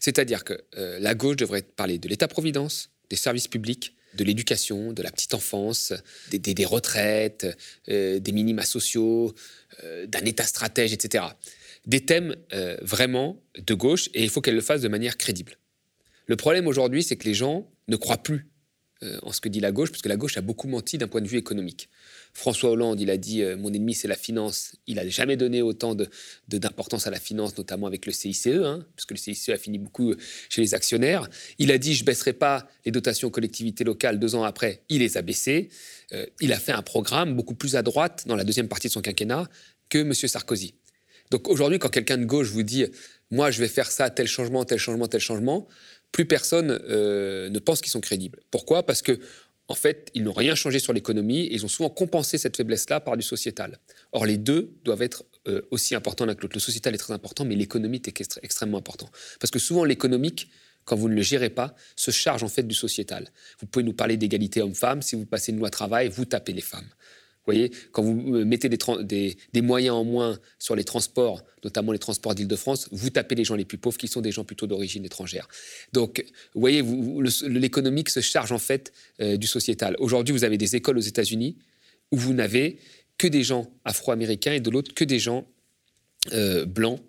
C'est-à-dire 0.00 0.44
que 0.44 0.54
la 0.76 1.14
gauche 1.14 1.36
devrait 1.36 1.62
parler 1.62 1.98
de 1.98 2.08
l'État-providence, 2.08 2.90
des 3.10 3.16
services 3.16 3.48
publics, 3.48 3.96
de 4.14 4.24
l'éducation, 4.24 4.92
de 4.92 5.02
la 5.02 5.10
petite 5.10 5.34
enfance, 5.34 5.92
des, 6.30 6.64
retraites, 6.64 7.46
euh, 7.88 8.18
des 8.18 8.32
minima 8.32 8.64
sociaux, 8.64 9.34
euh, 9.84 10.06
d'un 10.06 10.24
État 10.24 10.44
stratège, 10.44 10.92
etc. 10.92 11.24
Des 11.86 12.04
thèmes 12.04 12.34
euh, 12.52 12.76
vraiment 12.82 13.40
de 13.56 13.74
gauche 13.74 14.08
et 14.14 14.22
il 14.22 14.30
faut 14.30 14.40
qu'elle 14.40 14.54
le 14.54 14.60
fasse 14.60 14.80
de 14.80 14.88
manière 14.88 15.16
crédible. 15.16 15.58
Le 16.26 16.36
problème 16.36 16.66
aujourd'hui, 16.66 17.02
c'est 17.02 17.16
que 17.16 17.24
les 17.24 17.34
gens 17.34 17.70
ne 17.88 17.96
croient 17.96 18.22
plus 18.22 18.48
en 19.22 19.32
ce 19.32 19.40
que 19.40 19.48
dit 19.48 19.60
la 19.60 19.72
gauche, 19.72 19.90
parce 19.90 20.02
que 20.02 20.08
la 20.08 20.16
gauche 20.16 20.36
a 20.36 20.40
beaucoup 20.40 20.66
menti 20.68 20.98
d'un 20.98 21.08
point 21.08 21.20
de 21.20 21.28
vue 21.28 21.38
économique. 21.38 21.88
François 22.32 22.70
Hollande, 22.70 23.00
il 23.00 23.10
a 23.10 23.16
dit 23.16 23.42
mon 23.58 23.72
ennemi 23.72 23.94
c'est 23.94 24.08
la 24.08 24.16
finance. 24.16 24.72
Il 24.86 24.96
n'a 24.96 25.08
jamais 25.08 25.36
donné 25.36 25.62
autant 25.62 25.96
d'importance 26.48 27.06
à 27.06 27.10
la 27.10 27.20
finance, 27.20 27.56
notamment 27.56 27.86
avec 27.86 28.06
le 28.06 28.12
CICE, 28.12 28.48
hein, 28.48 28.84
parce 28.96 29.06
que 29.06 29.14
le 29.14 29.18
CICE 29.18 29.50
a 29.50 29.56
fini 29.56 29.78
beaucoup 29.78 30.14
chez 30.48 30.60
les 30.60 30.74
actionnaires. 30.74 31.28
Il 31.58 31.70
a 31.70 31.78
dit 31.78 31.94
je 31.94 32.04
baisserai 32.04 32.32
pas 32.32 32.68
les 32.84 32.90
dotations 32.90 33.28
aux 33.28 33.32
collectivités 33.32 33.84
locales. 33.84 34.18
Deux 34.18 34.34
ans 34.34 34.44
après, 34.44 34.82
il 34.88 34.98
les 34.98 35.16
a 35.16 35.22
baissées. 35.22 35.68
il 36.40 36.52
a 36.52 36.58
fait 36.58 36.72
un 36.72 36.82
programme 36.82 37.34
beaucoup 37.34 37.54
plus 37.54 37.76
à 37.76 37.82
droite 37.82 38.24
dans 38.26 38.36
la 38.36 38.44
deuxième 38.44 38.68
partie 38.68 38.88
de 38.88 38.92
son 38.92 39.00
quinquennat 39.00 39.48
que 39.88 39.98
M. 39.98 40.12
Sarkozy. 40.12 40.74
Donc 41.30 41.48
aujourd'hui, 41.48 41.78
quand 41.78 41.90
quelqu'un 41.90 42.18
de 42.18 42.24
gauche 42.24 42.48
vous 42.48 42.62
dit 42.62 42.86
moi 43.30 43.50
je 43.50 43.60
vais 43.60 43.68
faire 43.68 43.90
ça, 43.90 44.10
tel 44.10 44.26
changement, 44.26 44.64
tel 44.64 44.78
changement, 44.78 45.06
tel 45.06 45.20
changement, 45.20 45.68
plus 46.12 46.26
personne 46.26 46.78
euh, 46.88 47.48
ne 47.50 47.58
pense 47.58 47.80
qu'ils 47.80 47.90
sont 47.90 48.00
crédibles. 48.00 48.40
Pourquoi? 48.50 48.84
Parce 48.84 49.02
que 49.02 49.18
en 49.70 49.74
fait, 49.74 50.10
ils 50.14 50.24
n'ont 50.24 50.32
rien 50.32 50.54
changé 50.54 50.78
sur 50.78 50.94
l'économie 50.94 51.40
et 51.40 51.54
ils 51.54 51.64
ont 51.64 51.68
souvent 51.68 51.90
compensé 51.90 52.38
cette 52.38 52.56
faiblesse-là 52.56 53.00
par 53.00 53.18
du 53.18 53.22
sociétal. 53.22 53.78
Or, 54.12 54.24
les 54.24 54.38
deux 54.38 54.72
doivent 54.82 55.02
être 55.02 55.24
euh, 55.46 55.60
aussi 55.70 55.94
importants 55.94 56.24
l'un 56.24 56.34
que 56.34 56.40
l'autre. 56.40 56.56
Le 56.56 56.60
sociétal 56.60 56.94
est 56.94 56.98
très 56.98 57.12
important, 57.12 57.44
mais 57.44 57.54
l'économique 57.54 58.08
est 58.08 58.40
extrêmement 58.42 58.78
important. 58.78 59.10
Parce 59.38 59.50
que 59.50 59.58
souvent, 59.58 59.84
l'économique, 59.84 60.50
quand 60.86 60.96
vous 60.96 61.10
ne 61.10 61.14
le 61.14 61.20
gérez 61.20 61.50
pas, 61.50 61.74
se 61.96 62.10
charge 62.10 62.42
en 62.42 62.48
fait 62.48 62.62
du 62.62 62.74
sociétal. 62.74 63.28
Vous 63.60 63.66
pouvez 63.66 63.82
nous 63.82 63.92
parler 63.92 64.16
d'égalité 64.16 64.62
homme-femme, 64.62 65.02
si 65.02 65.16
vous 65.16 65.26
passez 65.26 65.52
une 65.52 65.58
loi 65.58 65.68
travail, 65.68 66.08
vous 66.08 66.24
tapez 66.24 66.54
les 66.54 66.62
femmes 66.62 66.88
voyez, 67.52 67.70
quand 67.92 68.02
vous 68.02 68.36
euh, 68.36 68.44
mettez 68.44 68.68
des, 68.68 69.62
moyens 69.62 69.96
en 69.96 70.04
moins 70.04 70.38
sur 70.58 70.76
les 70.76 70.84
transports, 70.84 71.42
notamment 71.64 71.92
les 71.92 71.98
transports 71.98 72.34
d'Île-de-France, 72.34 72.88
vous 72.92 73.10
tapez 73.10 73.34
les 73.34 73.44
gens 73.44 73.54
les 73.54 73.64
plus 73.64 73.78
pauvres 73.78 73.96
qui 73.96 74.08
sont 74.08 74.20
des 74.20 74.32
gens 74.32 74.44
plutôt 74.44 74.66
d'origine 74.66 75.04
étrangère. 75.04 75.48
Donc, 75.92 76.24
vous 76.54 76.60
voyez, 76.60 76.82
l'économique 77.48 78.10
se 78.10 78.20
charge 78.20 78.52
en 78.52 78.58
fait 78.58 78.92
euh, 79.20 79.36
du 79.36 79.46
sociétal. 79.46 79.96
Aujourd'hui, 79.98 80.32
vous 80.32 80.44
avez 80.44 80.58
des 80.58 80.76
écoles 80.76 80.98
aux 80.98 81.02
États-Unis 81.02 81.56
où 82.12 82.16
vous 82.16 82.34
n'avez 82.34 82.78
que 83.16 83.26
des 83.26 83.42
gens 83.42 83.70
afro-américains 83.84 84.52
et 84.52 84.60
de 84.60 84.70
l'autre 84.70 84.94
que 84.94 85.04
des 85.04 85.18
gens 85.18 85.46
euh, 86.32 86.64
blancs, 86.64 87.00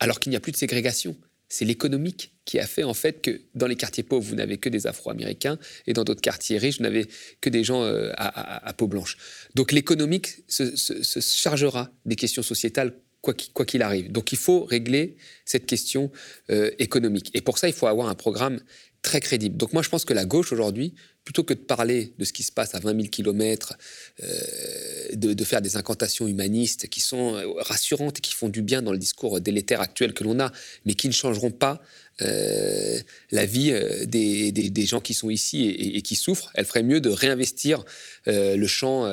alors 0.00 0.20
qu'il 0.20 0.30
n'y 0.30 0.36
a 0.36 0.40
plus 0.40 0.52
de 0.52 0.56
ségrégation 0.56 1.16
c'est 1.54 1.64
l'économique 1.64 2.34
qui 2.44 2.58
a 2.58 2.66
fait 2.66 2.82
en 2.82 2.94
fait 2.94 3.22
que 3.22 3.42
dans 3.54 3.68
les 3.68 3.76
quartiers 3.76 4.02
pauvres, 4.02 4.26
vous 4.26 4.34
n'avez 4.34 4.58
que 4.58 4.68
des 4.68 4.88
Afro-Américains 4.88 5.56
et 5.86 5.92
dans 5.92 6.02
d'autres 6.02 6.20
quartiers 6.20 6.58
riches, 6.58 6.78
vous 6.78 6.82
n'avez 6.82 7.06
que 7.40 7.48
des 7.48 7.62
gens 7.62 7.84
euh, 7.84 8.10
à, 8.16 8.72
peau 8.72 8.88
blanche. 8.88 9.16
Donc 9.54 9.70
l'économique 9.70 10.42
se, 10.48 11.20
chargera 11.20 11.92
des 12.06 12.16
questions 12.16 12.42
sociétales 12.42 12.96
quoi 13.22 13.34
qu'il 13.64 13.82
arrive. 13.82 14.10
Donc 14.10 14.32
il 14.32 14.38
faut 14.38 14.64
régler 14.64 15.16
cette 15.44 15.64
question 15.64 16.10
euh, 16.50 16.72
économique. 16.80 17.30
Et 17.34 17.40
pour 17.40 17.56
ça, 17.56 17.68
il 17.68 17.72
faut 17.72 17.86
avoir 17.86 18.08
un 18.08 18.14
programme 18.16 18.60
très 19.00 19.20
crédible. 19.20 19.56
Donc 19.56 19.72
moi, 19.72 19.82
je 19.82 19.88
pense 19.88 20.04
que 20.04 20.12
la 20.12 20.24
gauche 20.24 20.52
aujourd'hui, 20.52 20.94
plutôt 21.24 21.42
que 21.42 21.54
de 21.54 21.60
parler 21.60 22.12
de 22.18 22.24
ce 22.24 22.32
qui 22.32 22.42
se 22.42 22.52
passe 22.52 22.74
à 22.74 22.80
20 22.80 22.96
000 22.96 23.08
kilomètres, 23.08 23.74
euh, 24.22 24.28
de, 25.14 25.44
faire 25.44 25.62
des 25.62 25.76
incantations 25.76 26.26
humanistes 26.26 26.88
qui 26.88 27.00
sont 27.00 27.34
euh, 27.34 27.46
rassurantes 27.62 28.18
et 28.18 28.20
qui 28.20 28.34
font 28.34 28.48
du 28.48 28.62
bien 28.62 28.82
dans 28.82 28.92
le 28.92 28.98
discours 28.98 29.40
délétère 29.40 29.80
actuel 29.80 30.12
que 30.12 30.22
l'on 30.22 30.38
a, 30.38 30.52
mais 30.84 30.94
qui 30.94 31.08
ne 31.08 31.12
changeront 31.12 31.50
pas 31.50 31.80
euh, 32.22 33.00
la 33.30 33.46
vie 33.46 33.72
des, 34.06 34.86
gens 34.86 35.00
qui 35.00 35.14
sont 35.14 35.30
ici 35.30 35.66
et, 35.66 36.02
qui 36.02 36.14
souffrent, 36.14 36.50
elle 36.54 36.66
ferait 36.66 36.82
mieux 36.82 37.00
de 37.00 37.08
réinvestir 37.08 37.84
le 38.26 38.66
champ 38.66 39.10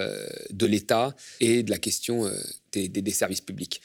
de 0.49 0.65
l'État 0.65 1.15
et 1.39 1.63
de 1.63 1.71
la 1.71 1.77
question 1.77 2.29
des, 2.73 3.11
services 3.11 3.41
publics. 3.41 3.81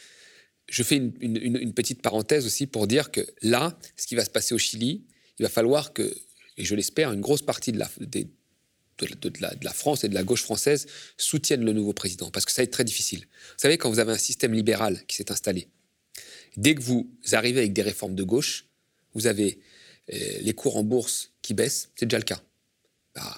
Je 0.68 0.83
fais 0.83 0.97
une 0.97 1.73
petite 1.73 2.02
parenthèse 2.02 2.45
aussi 2.45 2.66
pour 2.66 2.87
dire 2.87 3.11
que 3.11 3.21
là, 3.40 3.78
ce 3.97 4.06
qui 4.06 4.16
va 4.16 4.25
se 4.25 4.30
passer 4.30 4.54
au 4.54 4.59
Chili, 4.59 5.04
il 5.38 5.42
va 5.42 5.49
falloir 5.49 5.92
que, 5.92 6.14
et 6.57 6.65
je 6.65 6.75
l'espère, 6.75 7.13
une 7.13 7.21
grosse 7.21 7.43
partie 7.43 7.73
de 7.73 7.79
la, 7.79 7.89
France 9.73 10.05
et 10.05 10.09
de 10.09 10.15
la 10.15 10.23
gauche 10.23 10.43
française 10.43 10.87
soutiennent 11.17 11.65
le 11.65 11.73
nouveau 11.73 11.93
président, 11.93 12.31
parce 12.31 12.45
que 12.45 12.53
ça 12.53 12.63
va 12.63 12.65
être 12.65 12.73
très 12.73 12.85
difficile. 12.85 13.21
Vous 13.21 13.59
savez, 13.59 13.79
quand 13.79 13.91
vous 13.91 13.99
avez 13.99 14.13
un 14.13 14.19
système 14.19 14.55
libéral 14.55 15.05
qui 15.07 15.17
s'est 15.17 15.31
installé, 15.31 15.69
dès 16.57 16.75
que 16.75 16.83
vous 16.83 17.11
arrivez 17.33 17.61
avec 17.61 17.73
des 17.73 17.83
réformes 17.83 18.15
de 18.15 18.25
gauche, 18.25 18.67
vous 19.15 19.27
avez 19.27 19.61
euh, 20.13 20.17
les 20.41 20.55
cours 20.55 20.77
en 20.77 20.83
bourse 20.83 21.33
qui 21.43 21.55
baissent, 21.55 21.91
c'est 21.97 22.07
déjà 22.07 22.19
le 22.19 22.25
cas. 22.25 22.41
Bah, 23.15 23.37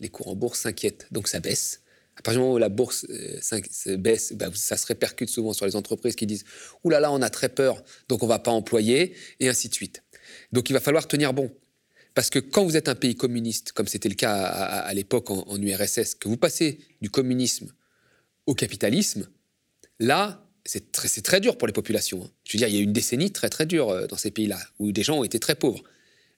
les 0.00 0.08
cours 0.08 0.28
en 0.28 0.36
bourse 0.36 0.60
s'inquiètent, 0.60 1.06
donc 1.10 1.28
ça 1.28 1.40
baisse. 1.40 1.80
À 2.16 2.22
partir 2.22 2.40
du 2.40 2.44
moment 2.44 2.54
où 2.54 2.58
la 2.58 2.68
bourse 2.68 3.06
euh, 3.10 3.96
baisse, 3.96 4.32
bah, 4.34 4.50
ça 4.54 4.76
se 4.76 4.86
répercute 4.86 5.28
souvent 5.28 5.52
sur 5.52 5.66
les 5.66 5.74
entreprises 5.74 6.14
qui 6.14 6.26
disent 6.26 6.44
Ouh 6.84 6.90
là 6.90 7.00
là, 7.00 7.10
on 7.10 7.22
a 7.22 7.30
très 7.30 7.48
peur, 7.48 7.82
donc 8.08 8.22
on 8.22 8.26
ne 8.26 8.30
va 8.30 8.38
pas 8.38 8.52
employer, 8.52 9.16
et 9.40 9.48
ainsi 9.48 9.68
de 9.68 9.74
suite. 9.74 10.02
Donc 10.52 10.70
il 10.70 10.72
va 10.72 10.80
falloir 10.80 11.08
tenir 11.08 11.32
bon. 11.32 11.50
Parce 12.14 12.30
que 12.30 12.38
quand 12.38 12.64
vous 12.64 12.76
êtes 12.76 12.88
un 12.88 12.94
pays 12.94 13.16
communiste, 13.16 13.72
comme 13.72 13.88
c'était 13.88 14.08
le 14.08 14.14
cas 14.14 14.34
à, 14.34 14.94
l'époque 14.94 15.30
en, 15.30 15.60
URSS, 15.60 16.14
que 16.14 16.28
vous 16.28 16.36
passez 16.36 16.78
du 17.00 17.10
communisme 17.10 17.72
au 18.46 18.54
capitalisme, 18.54 19.28
là, 19.98 20.46
c'est 20.64 20.92
très, 20.92 21.40
dur 21.40 21.58
pour 21.58 21.66
les 21.66 21.72
populations. 21.72 22.24
Hein. 22.24 22.30
Je 22.44 22.56
veux 22.56 22.58
dire, 22.58 22.68
il 22.68 22.74
y 22.74 22.78
a 22.78 22.80
eu 22.80 22.84
une 22.84 22.92
décennie 22.92 23.32
très 23.32 23.50
très 23.50 23.66
dure 23.66 23.90
euh, 23.90 24.06
dans 24.06 24.16
ces 24.16 24.30
pays-là, 24.30 24.58
où 24.78 24.92
des 24.92 25.02
gens 25.02 25.18
ont 25.18 25.24
été 25.24 25.40
très 25.40 25.56
pauvres. 25.56 25.82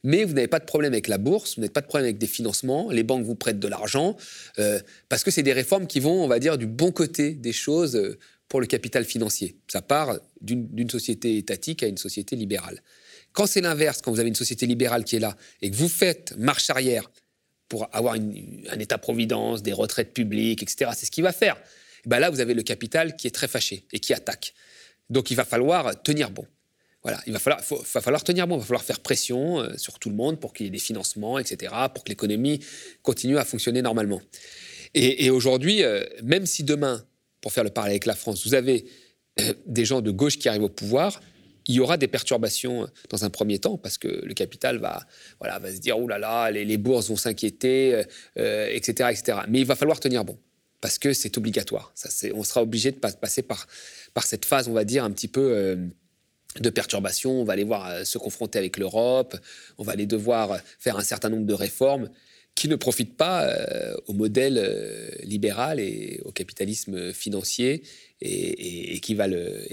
Mais 0.03 0.25
vous 0.25 0.35
n'avez 0.35 0.49
pas 0.49 0.59
de 0.59 0.65
problème 0.65 0.93
avec 0.93 1.09
la 1.09 1.19
bourse, 1.19 1.57
vous 1.57 1.61
n'avez 1.61 1.73
pas 1.73 1.81
de 1.81 1.87
problème 1.87 2.07
avec 2.07 2.19
des 2.19 2.27
financements, 2.27 2.91
les 2.91 3.03
banques 3.03 3.25
vous 3.25 3.35
prêtent 3.35 3.59
de 3.59 3.69
l'argent, 3.69 4.17
euh, 4.59 4.81
parce 5.09 5.25
que 5.25 5.31
c'est 5.31 5.43
des 5.43 5.53
réformes 5.53 5.87
qui 5.87 6.01
vont, 6.01 6.25
on 6.25 6.29
va 6.29 6.39
dire, 6.39 6.59
du 6.59 6.67
bon 6.67 6.91
côté 6.91 7.33
des 7.33 7.53
choses 7.53 7.97
euh, 7.97 8.19
pour 8.49 8.61
le 8.61 8.67
capital 8.67 9.05
financier. 9.05 9.57
Ça 9.69 9.83
part 9.83 10.19
d'une 10.41 10.89
société 10.91 11.37
étatique 11.37 11.83
à 11.83 11.89
une 11.89 11.99
société 11.99 12.37
libérale. 12.37 12.83
Quand 13.37 13.47
c'est 13.47 13.61
l'inverse, 13.61 14.01
quand 14.01 14.11
vous 14.11 14.19
avez 14.19 14.31
une 14.31 14.35
société 14.35 14.67
libérale 14.67 15.05
qui 15.05 15.17
est 15.17 15.21
là 15.21 15.37
et 15.61 15.71
que 15.71 15.77
vous 15.77 15.91
faites 15.91 16.35
marche 16.39 16.71
arrière 16.71 17.11
pour 17.69 17.87
avoir 17.93 18.15
un 18.15 18.79
État-providence, 18.79 19.63
des 19.63 19.75
retraites 19.75 20.15
publiques, 20.15 20.63
etc., 20.63 20.93
c'est 20.97 21.05
ce 21.05 21.11
qu'il 21.11 21.23
va 21.23 21.33
faire. 21.33 21.57
ben 22.07 22.19
là, 22.19 22.31
vous 22.31 22.41
avez 22.41 22.55
le 22.55 22.63
capital 22.63 23.15
qui 23.15 23.27
est 23.27 23.31
très 23.31 23.47
fâché 23.47 23.85
et 23.93 24.01
qui 24.01 24.15
attaque. 24.15 24.55
Donc 25.11 25.31
il 25.31 25.35
va 25.37 25.45
falloir 25.45 26.03
tenir 26.03 26.31
bon. 26.31 26.47
Voilà, 27.03 27.21
il 27.27 27.35
va 27.35 27.39
falloir, 27.39 27.63
va 27.63 28.01
falloir 28.01 28.25
tenir 28.25 28.47
bon, 28.47 28.57
il 28.57 28.61
va 28.61 28.65
falloir 28.65 28.83
faire 28.83 29.01
pression 29.01 29.61
euh, 29.61 29.77
sur 29.77 29.99
tout 29.99 30.09
le 30.09 30.17
monde 30.17 30.41
pour 30.41 30.55
qu'il 30.55 30.65
y 30.65 30.69
ait 30.69 30.73
des 30.73 30.79
financements, 30.79 31.39
etc., 31.39 31.75
pour 31.95 32.05
que 32.05 32.09
l'économie 32.09 32.61
continue 33.03 33.37
à 33.37 33.45
fonctionner 33.45 33.83
normalement. 33.83 34.23
Et, 34.95 35.29
aujourd'hui, 35.29 35.83
euh, 35.83 36.03
même 36.23 36.47
si 36.47 36.65
demain, 36.65 37.05
pour 37.43 37.53
faire 37.53 37.65
le 37.65 37.71
parallèle 37.71 37.93
avec 37.93 38.07
la 38.07 38.15
France, 38.15 38.47
vous 38.47 38.55
avez 38.55 38.87
euh, 39.41 39.53
des 39.67 39.85
gens 39.85 40.01
de 40.01 40.11
gauche 40.11 40.39
qui 40.39 40.49
arrivent 40.49 40.63
au 40.63 40.71
pouvoir, 40.71 41.21
il 41.67 41.75
y 41.75 41.81
aura 41.81 41.97
des 41.97 42.09
perturbations 42.09 42.85
euh, 42.85 42.87
dans 43.11 43.25
un 43.25 43.31
premier 43.31 43.59
temps 43.59 43.77
parce 43.77 43.99
que 43.99 44.09
le 44.09 44.35
capital 44.35 44.79
va, 44.79 45.05
voilà, 45.41 45.59
va 45.59 45.73
se 45.73 45.79
dire 45.79 45.99
oh 45.99 46.09
là 46.09 46.19
là, 46.19 46.51
les, 46.51 46.77
bourses 46.77 47.09
vont 47.09 47.17
s'inquiéter, 47.17 48.01
etc., 48.37 48.37
euh, 48.39 49.09
etc. 49.09 49.39
Mais 49.49 49.61
il 49.61 49.67
va 49.67 49.75
falloir 49.75 50.01
tenir 50.01 50.25
bon 50.25 50.39
parce 50.81 50.99
que 50.99 51.13
c'est 51.13 51.37
obligatoire. 51.39 51.93
On 52.35 52.45
sera 52.45 52.63
obligé 52.63 52.93
de 52.93 52.97
passer 52.97 53.43
par, 53.43 53.67
cette 54.23 54.45
phase, 54.45 54.69
on 54.69 54.73
va 54.73 54.85
dire, 54.85 55.05
un 55.05 55.11
petit 55.11 55.29
peu 55.29 55.41
euh, 55.41 55.77
de 56.61 56.71
perturbation. 56.71 57.41
On 57.41 57.45
va 57.45 57.55
aller 57.55 57.65
voir 57.65 58.07
se 58.07 58.19
confronter 58.19 58.59
avec 58.59 58.77
l'Europe, 58.77 59.37
on 59.79 59.83
va 59.83 59.93
aller 59.93 60.07
devoir 60.07 60.59
faire 60.79 60.97
un 60.97 61.03
certain 61.03 61.29
nombre 61.29 61.47
de 61.47 61.55
réformes 61.55 62.09
qui 62.57 62.69
ne 62.69 62.75
profitent 62.75 63.17
pas 63.17 63.49
au 64.07 64.13
modèle 64.13 65.17
libéral 65.23 65.79
et 65.79 66.21
au 66.25 66.33
capitalisme 66.33 67.13
financier 67.13 67.85
et, 68.21 69.01
qui 69.01 69.15
va 69.15 69.29
le 69.29 69.65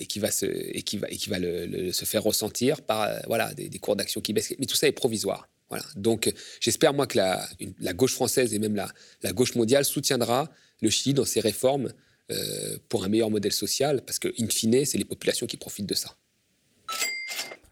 se 1.92 2.06
faire 2.06 2.24
ressentir 2.24 2.82
par 2.82 3.04
euh, 3.04 3.20
voilà 3.28 3.54
des, 3.54 3.70
cours 3.80 3.96
d'action 3.96 4.22
qui 4.22 4.34
baissent. 4.34 4.54
Mais 4.60 4.66
tout 4.66 4.76
ça 4.76 4.88
est 4.88 4.92
provisoire 4.92 5.50
voilà. 5.70 5.86
Donc 5.96 6.32
j'espère 6.60 6.94
moi 6.94 7.08
que 7.08 7.18
la, 7.18 7.94
gauche 7.94 8.14
française 8.14 8.54
et 8.54 8.60
même 8.60 8.76
la, 8.76 8.92
la 9.24 9.32
gauche 9.32 9.56
mondiale 9.56 9.86
soutiendra 9.86 10.52
le 10.82 10.90
Chili 10.90 11.14
dans 11.14 11.26
ses 11.26 11.40
réformes 11.40 11.94
euh, 12.32 12.78
pour 12.90 13.04
un 13.04 13.10
meilleur 13.10 13.30
modèle 13.30 13.54
social 13.54 14.02
parce 14.06 14.20
que 14.20 14.28
in 14.40 14.48
fine 14.50 14.86
c'est 14.86 14.98
les 14.98 15.06
populations 15.06 15.48
qui 15.48 15.58
profitent 15.58 15.88
de 15.88 15.96
ça 15.96 16.16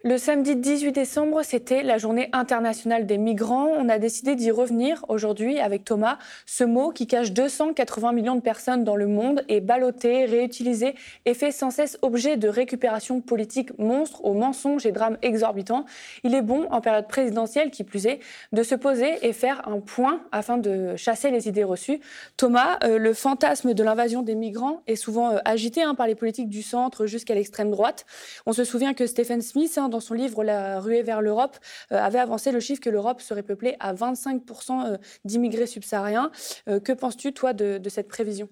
le 0.03 0.17
samedi 0.17 0.55
18 0.55 0.93
décembre, 0.93 1.43
c'était 1.43 1.84
la 1.84 2.00
journée 2.00 2.29
internationale 2.34 3.05
des 3.05 3.20
migrants. 3.20 3.67
On 3.77 3.88
a 3.88 4.00
décidé 4.00 4.34
d'y 4.34 4.50
revenir 4.50 5.05
aujourd'hui 5.10 5.60
avec 5.60 5.84
Thomas. 5.86 6.17
Ce 6.48 6.63
mot 6.63 6.89
qui 6.89 7.05
cache 7.05 7.34
280 7.34 8.12
millions 8.12 8.34
de 8.34 8.41
personnes 8.41 8.84
dans 8.84 8.96
le 8.96 9.05
monde 9.05 9.43
est 9.48 9.62
ballotté, 9.62 10.25
réutilisé 10.25 10.96
et 11.25 11.36
fait 11.36 11.51
sans 11.51 11.70
cesse 11.70 12.00
objet 12.01 12.36
de 12.36 12.48
récupération 12.48 13.22
politique 13.22 13.77
monstre 13.77 14.25
aux 14.25 14.34
mensonges 14.34 14.88
et 14.88 14.91
drames 14.91 15.20
exorbitants. 15.22 15.86
Il 16.24 16.34
est 16.34 16.41
bon, 16.41 16.65
en 16.72 16.81
période 16.81 17.08
présidentielle 17.08 17.70
qui 17.70 17.84
plus 17.84 18.08
est, 18.08 18.22
de 18.53 18.63
se 18.63 18.74
poser 18.74 19.20
et 19.22 19.34
faire 19.34 19.67
un 19.67 19.81
point 19.81 20.22
afin 20.31 20.58
de 20.58 20.96
chasser 20.96 21.29
les 21.29 21.48
idées 21.48 21.63
reçues. 21.63 22.00
Thomas, 22.38 22.79
euh, 22.84 22.98
le 22.98 23.13
fantasme 23.13 23.75
de 23.75 23.84
l'invasion 23.84 24.24
des 24.24 24.34
migrants 24.34 24.81
est 24.88 24.96
souvent 24.96 25.29
euh, 25.29 25.38
agité 25.46 25.84
hein, 25.84 25.93
par 25.93 26.08
les 26.08 26.15
politiques 26.15 26.50
du 26.50 26.63
centre 26.63 27.05
jusqu'à 27.05 27.36
l'extrême 27.36 27.70
droite. 27.70 28.08
On 28.48 28.53
se 28.53 28.63
souvient 28.63 28.96
que 28.96 29.05
Stephen 29.05 29.43
Smith, 29.43 29.77
hein, 29.77 29.90
dans 29.91 30.00
son 30.00 30.15
livre 30.15 30.43
La 30.43 30.79
ruée 30.79 31.03
vers 31.03 31.21
l'Europe, 31.21 31.57
euh, 31.91 31.98
avait 31.98 32.17
avancé 32.17 32.51
le 32.51 32.60
chiffre 32.60 32.81
que 32.81 32.89
l'Europe 32.89 33.21
serait 33.21 33.43
peuplée 33.43 33.75
à 33.79 33.93
25% 33.93 34.93
euh, 34.93 34.98
d'immigrés 35.24 35.67
subsahariens. 35.67 36.31
Euh, 36.67 36.79
que 36.79 36.91
penses-tu, 36.91 37.33
toi, 37.33 37.53
de, 37.53 37.79
cette 37.89 38.07
prévision? 38.07 38.50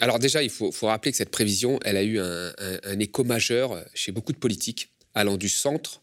Alors 0.00 0.18
déjà, 0.18 0.42
il 0.42 0.50
faut, 0.50 0.70
rappeler 0.82 1.10
que 1.10 1.18
cette 1.18 1.30
prévision, 1.30 1.78
elle 1.84 1.96
a 1.96 2.02
eu 2.02 2.18
un, 2.18 2.98
écho 2.98 3.24
majeur 3.24 3.84
chez 3.94 4.12
beaucoup 4.12 4.32
de 4.32 4.38
politiques, 4.38 4.92
allant 5.14 5.36
du 5.36 5.48
centre, 5.48 6.02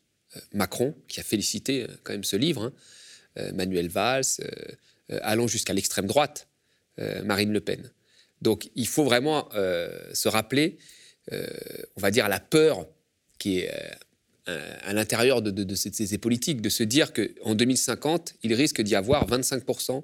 Macron, 0.51 0.95
qui 1.07 1.19
a 1.19 1.23
félicité 1.23 1.85
quand 2.03 2.13
même 2.13 2.23
ce 2.23 2.35
livre, 2.35 2.73
hein, 3.37 3.51
Manuel 3.53 3.89
Valls, 3.89 4.23
allant 5.21 5.47
jusqu'à 5.47 5.73
l'extrême 5.73 6.07
droite, 6.07 6.47
Marine 7.23 7.53
Le 7.53 7.61
Pen. 7.61 7.91
Donc 8.41 8.69
il 8.75 8.87
faut 8.87 9.03
vraiment 9.03 9.47
se 9.51 10.27
rappeler, 10.27 10.79
on 11.31 12.01
va 12.01 12.09
dire, 12.09 12.27
la 12.27 12.39
peur 12.39 12.87
qui 13.37 13.59
est 13.59 13.71
à 14.45 14.93
l'intérieur 14.93 15.41
de, 15.41 15.75
ces, 15.75 16.17
politiques, 16.17 16.62
de 16.62 16.69
se 16.69 16.83
dire 16.83 17.13
qu'en 17.13 17.55
2050, 17.55 18.35
il 18.43 18.53
risque 18.53 18.81
d'y 18.81 18.95
avoir 18.95 19.27
25% 19.27 20.03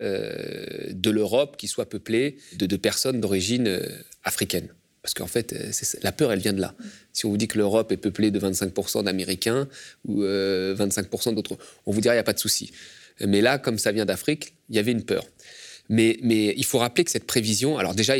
de 0.00 1.10
l'Europe 1.10 1.56
qui 1.56 1.68
soit 1.68 1.88
peuplée 1.88 2.38
de, 2.56 2.76
personnes 2.76 3.20
d'origine 3.20 3.80
africaine. 4.24 4.68
Parce 5.02 5.14
qu'en 5.14 5.26
fait, 5.26 5.52
euh, 5.52 5.70
la 6.02 6.12
peur, 6.12 6.32
elle 6.32 6.40
vient 6.40 6.52
de 6.52 6.60
là. 6.60 6.74
Si 7.12 7.24
on 7.24 7.30
vous 7.30 7.36
dit 7.36 7.48
que 7.48 7.58
l'Europe 7.58 7.90
est 7.92 7.96
peuplée 7.96 8.30
de 8.30 8.38
25% 8.38 9.04
d'Américains 9.04 9.68
ou 10.04 10.22
25% 10.22 10.24
euh, 10.24 11.32
d'autres, 11.32 11.56
on 11.86 11.92
vous 11.92 12.00
dirait 12.00 12.14
il 12.14 12.18
n'y 12.18 12.20
a 12.20 12.24
pas 12.24 12.32
de 12.32 12.38
souci. 12.38 12.72
Mais 13.26 13.40
là, 13.40 13.58
comme 13.58 13.78
ça 13.78 13.92
vient 13.92 14.04
d'Afrique, 14.04 14.54
il 14.68 14.76
y 14.76 14.78
avait 14.78 14.92
une 14.92 15.04
peur. 15.04 15.24
Mais, 15.88 16.18
il 16.22 16.64
faut 16.64 16.78
rappeler 16.78 17.04
que 17.04 17.10
cette 17.10 17.26
prévision, 17.26 17.78
alors 17.78 17.94
déjà, 17.94 18.14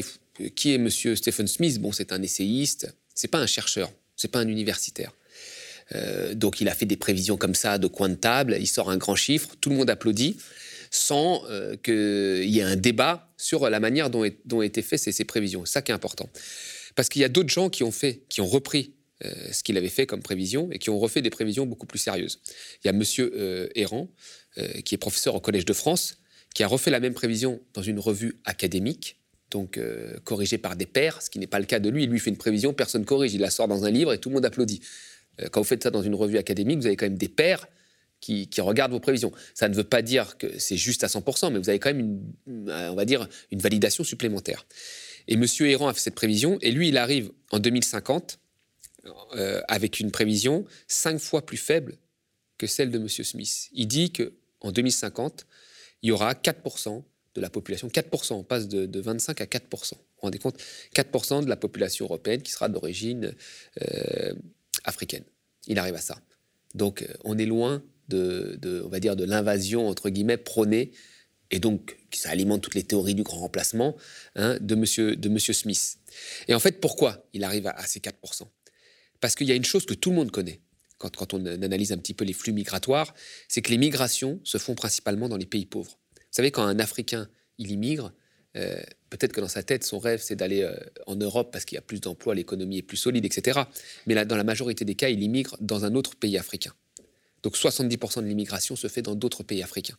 qui 0.56 0.74
est 0.74 0.78
Monsieur 0.78 1.14
Stephen 1.14 1.46
Smith? 1.46 1.80
Bon, 1.80 1.92
c'est 1.92 2.12
un 2.12 2.22
essayiste, 2.22 2.92
c'est 3.14 3.28
pas 3.28 3.38
un 3.38 3.46
chercheur, 3.46 3.92
c'est 4.16 4.28
pas 4.28 4.40
un 4.40 4.48
universitaire. 4.48 5.12
Euh, 5.94 6.34
donc 6.34 6.60
il 6.60 6.68
a 6.68 6.74
fait 6.74 6.86
des 6.86 6.96
prévisions 6.96 7.36
comme 7.36 7.54
ça 7.54 7.78
de 7.78 7.86
coin 7.86 8.08
de 8.08 8.14
table, 8.14 8.56
il 8.60 8.66
sort 8.66 8.90
un 8.90 8.96
grand 8.96 9.16
chiffre, 9.16 9.50
tout 9.60 9.70
le 9.70 9.76
monde 9.76 9.90
applaudit 9.90 10.36
sans 10.92 11.44
euh, 11.48 11.76
qu'il 11.76 12.50
y 12.50 12.58
ait 12.58 12.64
un 12.64 12.76
débat 12.76 13.30
sur 13.36 13.68
la 13.70 13.78
manière 13.78 14.10
dont, 14.10 14.28
ont 14.52 14.62
été 14.62 14.82
faites 14.82 14.98
ces, 14.98 15.24
prévisions. 15.24 15.64
C'est 15.64 15.74
ça 15.74 15.82
qui 15.82 15.92
est 15.92 15.94
important. 15.94 16.28
Parce 16.96 17.08
qu'il 17.08 17.22
y 17.22 17.24
a 17.24 17.28
d'autres 17.28 17.48
gens 17.48 17.70
qui 17.70 17.84
ont 17.84 17.92
fait, 17.92 18.22
qui 18.28 18.40
ont 18.40 18.46
repris 18.46 18.94
euh, 19.24 19.52
ce 19.52 19.62
qu'il 19.62 19.76
avait 19.76 19.88
fait 19.88 20.06
comme 20.06 20.20
prévision 20.20 20.68
et 20.72 20.78
qui 20.78 20.90
ont 20.90 20.98
refait 20.98 21.22
des 21.22 21.30
prévisions 21.30 21.64
beaucoup 21.64 21.86
plus 21.86 22.00
sérieuses. 22.00 22.40
Il 22.82 22.88
y 22.88 22.90
a 22.90 22.92
Monsieur 22.92 23.70
Errand, 23.78 24.08
qui 24.84 24.96
est 24.96 24.98
professeur 24.98 25.36
au 25.36 25.40
Collège 25.40 25.64
de 25.64 25.72
France, 25.72 26.16
qui 26.54 26.64
a 26.64 26.66
refait 26.66 26.90
la 26.90 26.98
même 26.98 27.14
prévision 27.14 27.60
dans 27.72 27.82
une 27.82 28.00
revue 28.00 28.40
académique, 28.44 29.20
donc 29.52 29.78
corrigée 30.24 30.58
par 30.58 30.74
des 30.74 30.86
pairs, 30.86 31.22
ce 31.22 31.30
qui 31.30 31.38
n'est 31.38 31.46
pas 31.46 31.60
le 31.60 31.66
cas 31.66 31.78
de 31.78 31.88
lui. 31.88 32.06
Lui 32.06 32.18
fait 32.18 32.30
une 32.30 32.36
prévision, 32.36 32.74
personne 32.74 33.04
corrige, 33.04 33.32
il 33.32 33.40
la 33.40 33.50
sort 33.50 33.68
dans 33.68 33.84
un 33.84 33.90
livre 33.92 34.12
et 34.12 34.18
tout 34.18 34.28
le 34.28 34.34
monde 34.34 34.44
applaudit. 34.44 34.80
Quand 35.50 35.60
vous 35.60 35.66
faites 35.66 35.82
ça 35.82 35.90
dans 35.90 36.02
une 36.02 36.14
revue 36.14 36.38
académique, 36.38 36.78
vous 36.78 36.86
avez 36.86 36.96
quand 36.96 37.06
même 37.06 37.18
des 37.18 37.28
pairs 37.28 37.66
qui, 38.20 38.48
regardent 38.58 38.92
vos 38.92 39.00
prévisions. 39.00 39.32
Ça 39.54 39.68
ne 39.68 39.74
veut 39.74 39.84
pas 39.84 40.02
dire 40.02 40.36
que 40.36 40.58
c'est 40.58 40.76
juste 40.76 41.04
à 41.04 41.06
100%, 41.06 41.52
mais 41.52 41.58
vous 41.58 41.68
avez 41.68 41.78
quand 41.78 41.92
même, 41.92 42.20
une, 42.46 42.70
on 42.70 42.94
va 42.94 43.04
dire, 43.04 43.28
une 43.50 43.60
validation 43.60 44.04
supplémentaire. 44.04 44.66
Et 45.28 45.34
M. 45.34 45.44
Héran 45.60 45.88
a 45.88 45.94
fait 45.94 46.00
cette 46.00 46.14
prévision, 46.14 46.58
et 46.60 46.70
lui, 46.70 46.88
il 46.88 46.98
arrive 46.98 47.30
en 47.50 47.58
2050 47.58 48.38
euh, 49.34 49.62
avec 49.68 50.00
une 50.00 50.10
prévision 50.10 50.66
cinq 50.86 51.18
fois 51.18 51.46
plus 51.46 51.56
faible 51.56 51.96
que 52.58 52.66
celle 52.66 52.90
de 52.90 52.98
M. 52.98 53.08
Smith. 53.08 53.68
Il 53.72 53.88
dit 53.88 54.12
qu'en 54.12 54.72
2050, 54.72 55.46
il 56.02 56.08
y 56.08 56.12
aura 56.12 56.34
4% 56.34 57.02
de 57.34 57.40
la 57.40 57.48
population, 57.48 57.88
4%, 57.88 58.34
on 58.34 58.42
passe 58.42 58.68
de, 58.68 59.00
25 59.00 59.40
à 59.40 59.44
4%. 59.44 59.60
Vous 59.70 59.78
vous 59.78 60.20
rendez 60.22 60.38
compte? 60.38 60.60
4% 60.94 61.44
de 61.44 61.48
la 61.48 61.56
population 61.56 62.04
européenne 62.04 62.42
qui 62.42 62.52
sera 62.52 62.68
d'origine 62.68 63.34
euh, 63.80 64.34
africaine. 64.84 65.24
Il 65.66 65.78
arrive 65.78 65.94
à 65.94 66.00
ça. 66.00 66.20
Donc 66.74 67.02
euh, 67.02 67.06
on 67.24 67.38
est 67.38 67.46
loin 67.46 67.82
de, 68.08 68.82
on 68.84 68.88
va 68.88 68.98
dire, 68.98 69.14
de 69.14 69.24
l'invasion, 69.24 69.86
entre 69.88 70.10
guillemets, 70.10 70.36
prônée, 70.36 70.90
et 71.52 71.58
donc 71.58 71.96
ça 72.12 72.30
alimente 72.30 72.60
toutes 72.60 72.74
les 72.74 72.82
théories 72.82 73.14
du 73.14 73.22
grand 73.22 73.38
remplacement, 73.38 73.96
hein, 74.36 74.58
de, 74.60 74.74
monsieur, 74.74 75.16
de 75.16 75.28
Monsieur 75.28 75.52
Smith. 75.52 75.98
Et 76.48 76.54
en 76.54 76.60
fait, 76.60 76.80
pourquoi 76.80 77.24
il 77.32 77.44
arrive 77.44 77.66
à, 77.68 77.86
ces 77.86 78.00
4% 78.00 78.12
Parce 79.20 79.34
qu'il 79.34 79.46
y 79.46 79.52
a 79.52 79.54
une 79.54 79.64
chose 79.64 79.86
que 79.86 79.94
tout 79.94 80.10
le 80.10 80.16
monde 80.16 80.30
connaît, 80.30 80.60
quand, 80.98 81.34
on 81.34 81.46
analyse 81.46 81.92
un 81.92 81.98
petit 81.98 82.14
peu 82.14 82.24
les 82.24 82.32
flux 82.32 82.52
migratoires, 82.52 83.14
c'est 83.48 83.62
que 83.62 83.70
les 83.70 83.78
migrations 83.78 84.40
se 84.44 84.58
font 84.58 84.74
principalement 84.74 85.28
dans 85.28 85.38
les 85.38 85.46
pays 85.46 85.66
pauvres. 85.66 85.98
Vous 86.16 86.22
savez, 86.36 86.50
quand 86.50 86.62
un 86.62 86.78
Africain, 86.78 87.28
il 87.58 87.70
immigre, 87.70 88.12
euh, 88.56 88.82
peut-être 89.10 89.32
que 89.32 89.40
dans 89.40 89.48
sa 89.48 89.62
tête, 89.62 89.84
son 89.84 89.98
rêve, 89.98 90.20
c'est 90.22 90.36
d'aller 90.36 90.62
euh, 90.62 90.74
en 91.06 91.16
Europe 91.16 91.52
parce 91.52 91.64
qu'il 91.64 91.76
y 91.76 91.78
a 91.78 91.82
plus 91.82 92.00
d'emplois, 92.00 92.34
l'économie 92.34 92.78
est 92.78 92.82
plus 92.82 92.96
solide, 92.96 93.24
etc. 93.24 93.60
Mais 94.06 94.14
là, 94.14 94.24
dans 94.24 94.36
la 94.36 94.44
majorité 94.44 94.84
des 94.84 94.94
cas, 94.94 95.08
il 95.08 95.22
immigre 95.22 95.56
dans 95.60 95.84
un 95.84 95.94
autre 95.94 96.16
pays 96.16 96.38
africain. 96.38 96.72
Donc 97.42 97.56
70% 97.56 98.22
de 98.22 98.26
l'immigration 98.26 98.76
se 98.76 98.86
fait 98.86 99.02
dans 99.02 99.14
d'autres 99.14 99.42
pays 99.42 99.62
africains. 99.62 99.98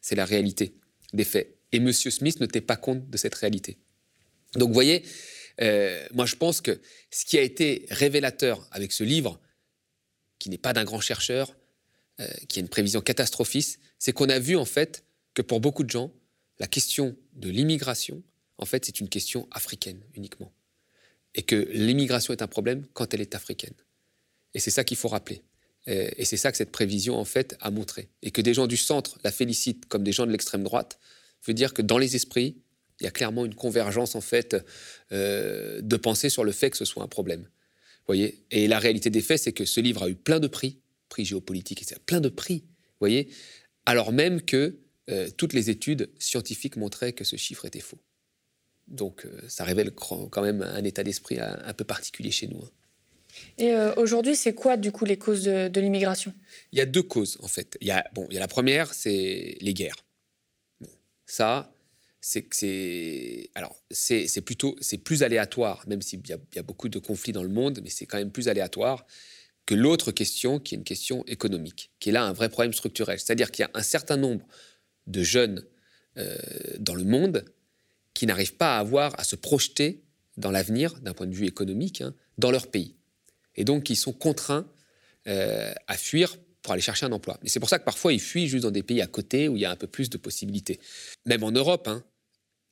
C'est 0.00 0.14
la 0.14 0.24
réalité 0.24 0.74
des 1.12 1.24
faits. 1.24 1.56
Et 1.72 1.78
M. 1.78 1.92
Smith 1.92 2.40
ne 2.40 2.46
tenait 2.46 2.60
pas 2.60 2.76
compte 2.76 3.08
de 3.08 3.16
cette 3.16 3.34
réalité. 3.34 3.78
Donc 4.54 4.68
vous 4.68 4.74
voyez, 4.74 5.02
euh, 5.60 6.06
moi 6.12 6.26
je 6.26 6.36
pense 6.36 6.60
que 6.60 6.80
ce 7.10 7.24
qui 7.24 7.38
a 7.38 7.42
été 7.42 7.86
révélateur 7.90 8.68
avec 8.70 8.92
ce 8.92 9.04
livre, 9.04 9.40
qui 10.38 10.50
n'est 10.50 10.58
pas 10.58 10.72
d'un 10.72 10.84
grand 10.84 11.00
chercheur, 11.00 11.56
euh, 12.20 12.26
qui 12.48 12.58
a 12.58 12.62
une 12.62 12.68
prévision 12.68 13.00
catastrophiste, 13.00 13.80
c'est 13.98 14.12
qu'on 14.12 14.28
a 14.28 14.38
vu 14.38 14.56
en 14.56 14.64
fait 14.66 15.04
que 15.34 15.40
pour 15.40 15.60
beaucoup 15.60 15.84
de 15.84 15.90
gens, 15.90 16.12
la 16.58 16.66
question 16.66 17.16
de 17.32 17.48
l'immigration, 17.48 18.22
en 18.62 18.64
fait, 18.64 18.84
c'est 18.86 19.00
une 19.00 19.08
question 19.08 19.48
africaine 19.50 20.00
uniquement. 20.14 20.52
Et 21.34 21.42
que 21.42 21.68
l'immigration 21.72 22.32
est 22.32 22.42
un 22.42 22.46
problème 22.46 22.86
quand 22.92 23.12
elle 23.12 23.20
est 23.20 23.34
africaine. 23.34 23.74
Et 24.54 24.60
c'est 24.60 24.70
ça 24.70 24.84
qu'il 24.84 24.96
faut 24.96 25.08
rappeler. 25.08 25.42
Euh, 25.88 26.08
et 26.16 26.24
c'est 26.24 26.36
ça 26.36 26.52
que 26.52 26.56
cette 26.56 26.70
prévision, 26.70 27.16
en 27.16 27.24
fait, 27.24 27.56
a 27.60 27.70
montré. 27.72 28.08
Et 28.22 28.30
que 28.30 28.40
des 28.40 28.54
gens 28.54 28.68
du 28.68 28.76
centre 28.76 29.18
la 29.24 29.32
félicitent 29.32 29.86
comme 29.86 30.04
des 30.04 30.12
gens 30.12 30.26
de 30.26 30.30
l'extrême 30.30 30.62
droite, 30.62 31.00
veut 31.44 31.54
dire 31.54 31.74
que 31.74 31.82
dans 31.82 31.98
les 31.98 32.14
esprits, 32.14 32.62
il 33.00 33.04
y 33.04 33.06
a 33.08 33.10
clairement 33.10 33.44
une 33.44 33.56
convergence, 33.56 34.14
en 34.14 34.20
fait, 34.20 34.56
euh, 35.10 35.80
de 35.80 35.96
pensée 35.96 36.28
sur 36.28 36.44
le 36.44 36.52
fait 36.52 36.70
que 36.70 36.76
ce 36.76 36.84
soit 36.84 37.02
un 37.02 37.08
problème. 37.08 37.48
voyez? 38.06 38.44
Et 38.52 38.68
la 38.68 38.78
réalité 38.78 39.10
des 39.10 39.22
faits, 39.22 39.40
c'est 39.40 39.52
que 39.52 39.64
ce 39.64 39.80
livre 39.80 40.04
a 40.04 40.08
eu 40.08 40.14
plein 40.14 40.38
de 40.38 40.46
prix, 40.46 40.78
prix 41.08 41.24
géopolitique, 41.24 41.82
etc., 41.82 42.00
plein 42.06 42.20
de 42.20 42.28
prix, 42.28 42.64
voyez? 43.00 43.28
Alors 43.86 44.12
même 44.12 44.40
que 44.40 44.78
euh, 45.10 45.28
toutes 45.36 45.52
les 45.52 45.68
études 45.68 46.10
scientifiques 46.18 46.76
montraient 46.76 47.12
que 47.12 47.24
ce 47.24 47.36
chiffre 47.36 47.64
était 47.64 47.80
faux. 47.80 47.98
Donc 48.92 49.26
ça 49.48 49.64
révèle 49.64 49.90
quand 49.92 50.42
même 50.42 50.62
un 50.62 50.84
état 50.84 51.02
d'esprit 51.02 51.38
un, 51.40 51.72
peu 51.72 51.84
particulier 51.84 52.30
chez 52.30 52.46
nous. 52.46 52.58
Hein. 52.58 52.70
Et 53.58 53.72
euh, 53.72 53.94
aujourd'hui, 53.96 54.36
c'est 54.36 54.54
quoi 54.54 54.76
du 54.76 54.92
coup 54.92 55.04
les 55.04 55.16
causes 55.16 55.44
de, 55.44 55.80
l'immigration? 55.80 56.34
Il 56.72 56.78
y 56.78 56.82
a 56.82 56.86
deux 56.86 57.02
causes 57.02 57.38
en 57.40 57.48
fait. 57.48 57.76
Il 57.80 57.86
y 57.86 57.90
a, 57.90 58.04
bon, 58.14 58.26
il 58.30 58.34
y 58.34 58.36
a 58.36 58.40
la 58.40 58.48
première, 58.48 58.92
c'est 58.92 59.56
les 59.60 59.74
guerres. 59.74 60.04
ça, 61.26 61.72
c'est 62.20 62.46
c'est 62.52 63.50
alors 63.54 63.82
c'est 63.90 64.40
plutôt 64.42 64.76
c'est 64.80 64.98
plus 64.98 65.22
aléatoire, 65.22 65.84
même 65.88 66.02
s'il 66.02 66.20
y, 66.20 66.32
y, 66.54 66.58
a 66.58 66.62
beaucoup 66.62 66.88
de 66.88 66.98
conflits 66.98 67.32
dans 67.32 67.42
le 67.42 67.48
monde, 67.48 67.80
mais 67.82 67.90
c'est 67.90 68.06
quand 68.06 68.18
même 68.18 68.30
plus 68.30 68.48
aléatoire 68.48 69.06
que 69.66 69.74
l'autre 69.74 70.12
question, 70.12 70.58
qui 70.58 70.74
est 70.74 70.78
une 70.78 70.84
question 70.84 71.24
économique, 71.26 71.90
qui 72.00 72.10
est 72.10 72.12
là 72.12 72.24
un 72.24 72.32
vrai 72.32 72.48
problème 72.48 72.72
structurel. 72.72 73.18
C'est-à-dire 73.18 73.50
qu'il 73.50 73.62
y 73.62 73.66
a 73.66 73.70
un 73.74 73.82
certain 73.82 74.16
nombre 74.16 74.46
de 75.06 75.22
jeunes 75.22 75.64
euh, 76.18 76.36
dans 76.78 76.94
le 76.94 77.04
monde 77.04 77.44
qui 78.14 78.26
n'arrivent 78.26 78.56
pas 78.56 78.76
à 78.76 78.80
avoir 78.80 79.18
à 79.18 79.24
se 79.24 79.36
projeter 79.36 80.02
dans 80.36 80.50
l'avenir 80.50 80.94
d'un 81.00 81.14
point 81.14 81.26
de 81.26 81.34
vue 81.34 81.46
économique 81.46 82.00
hein, 82.00 82.14
dans 82.38 82.50
leur 82.50 82.68
pays 82.68 82.96
et 83.54 83.64
donc 83.64 83.90
ils 83.90 83.96
sont 83.96 84.12
contraints 84.12 84.66
euh, 85.28 85.72
à 85.86 85.96
fuir 85.96 86.36
pour 86.62 86.72
aller 86.72 86.82
chercher 86.82 87.06
un 87.06 87.12
emploi. 87.12 87.38
Et 87.42 87.48
c'est 87.48 87.60
pour 87.60 87.68
ça 87.68 87.78
que 87.78 87.84
parfois 87.84 88.12
ils 88.12 88.20
fuient 88.20 88.48
juste 88.48 88.62
dans 88.62 88.70
des 88.70 88.82
pays 88.82 89.00
à 89.00 89.06
côté 89.06 89.48
où 89.48 89.56
il 89.56 89.62
y 89.62 89.64
a 89.64 89.70
un 89.70 89.76
peu 89.76 89.86
plus 89.86 90.10
de 90.10 90.16
possibilités. 90.16 90.80
Même 91.26 91.42
en 91.42 91.50
Europe, 91.50 91.88
hein, 91.88 92.04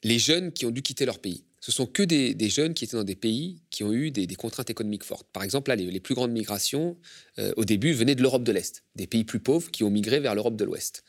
les 0.02 0.18
jeunes 0.18 0.52
qui 0.52 0.64
ont 0.66 0.70
dû 0.70 0.82
quitter 0.82 1.04
leur 1.04 1.18
pays, 1.18 1.44
ce 1.60 1.72
sont 1.72 1.86
que 1.86 2.02
des, 2.02 2.48
jeunes 2.48 2.72
qui 2.72 2.84
étaient 2.84 2.96
dans 2.96 3.04
des 3.04 3.16
pays 3.16 3.60
qui 3.68 3.84
ont 3.84 3.92
eu 3.92 4.10
des, 4.10 4.26
contraintes 4.34 4.70
économiques 4.70 5.04
fortes. 5.04 5.26
Par 5.30 5.42
exemple, 5.42 5.68
là, 5.68 5.76
les, 5.76 6.00
plus 6.00 6.14
grandes 6.14 6.32
migrations, 6.32 6.96
euh, 7.38 7.52
au 7.58 7.66
début, 7.66 7.92
venaient 7.92 8.14
de 8.14 8.22
l'Europe 8.22 8.44
de 8.44 8.52
l'Est, 8.52 8.82
des 8.96 9.06
pays 9.06 9.24
plus 9.24 9.40
pauvres 9.40 9.70
qui 9.70 9.84
ont 9.84 9.90
migré 9.90 10.20
vers 10.20 10.34
l'Europe 10.34 10.56
de 10.56 10.64
l'Ouest. 10.64 11.04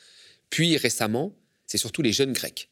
Puis 0.50 0.76
récemment, 0.76 1.34
c'est 1.68 1.78
surtout 1.78 2.02
les 2.02 2.12
jeunes 2.12 2.34
Grecs. 2.34 2.70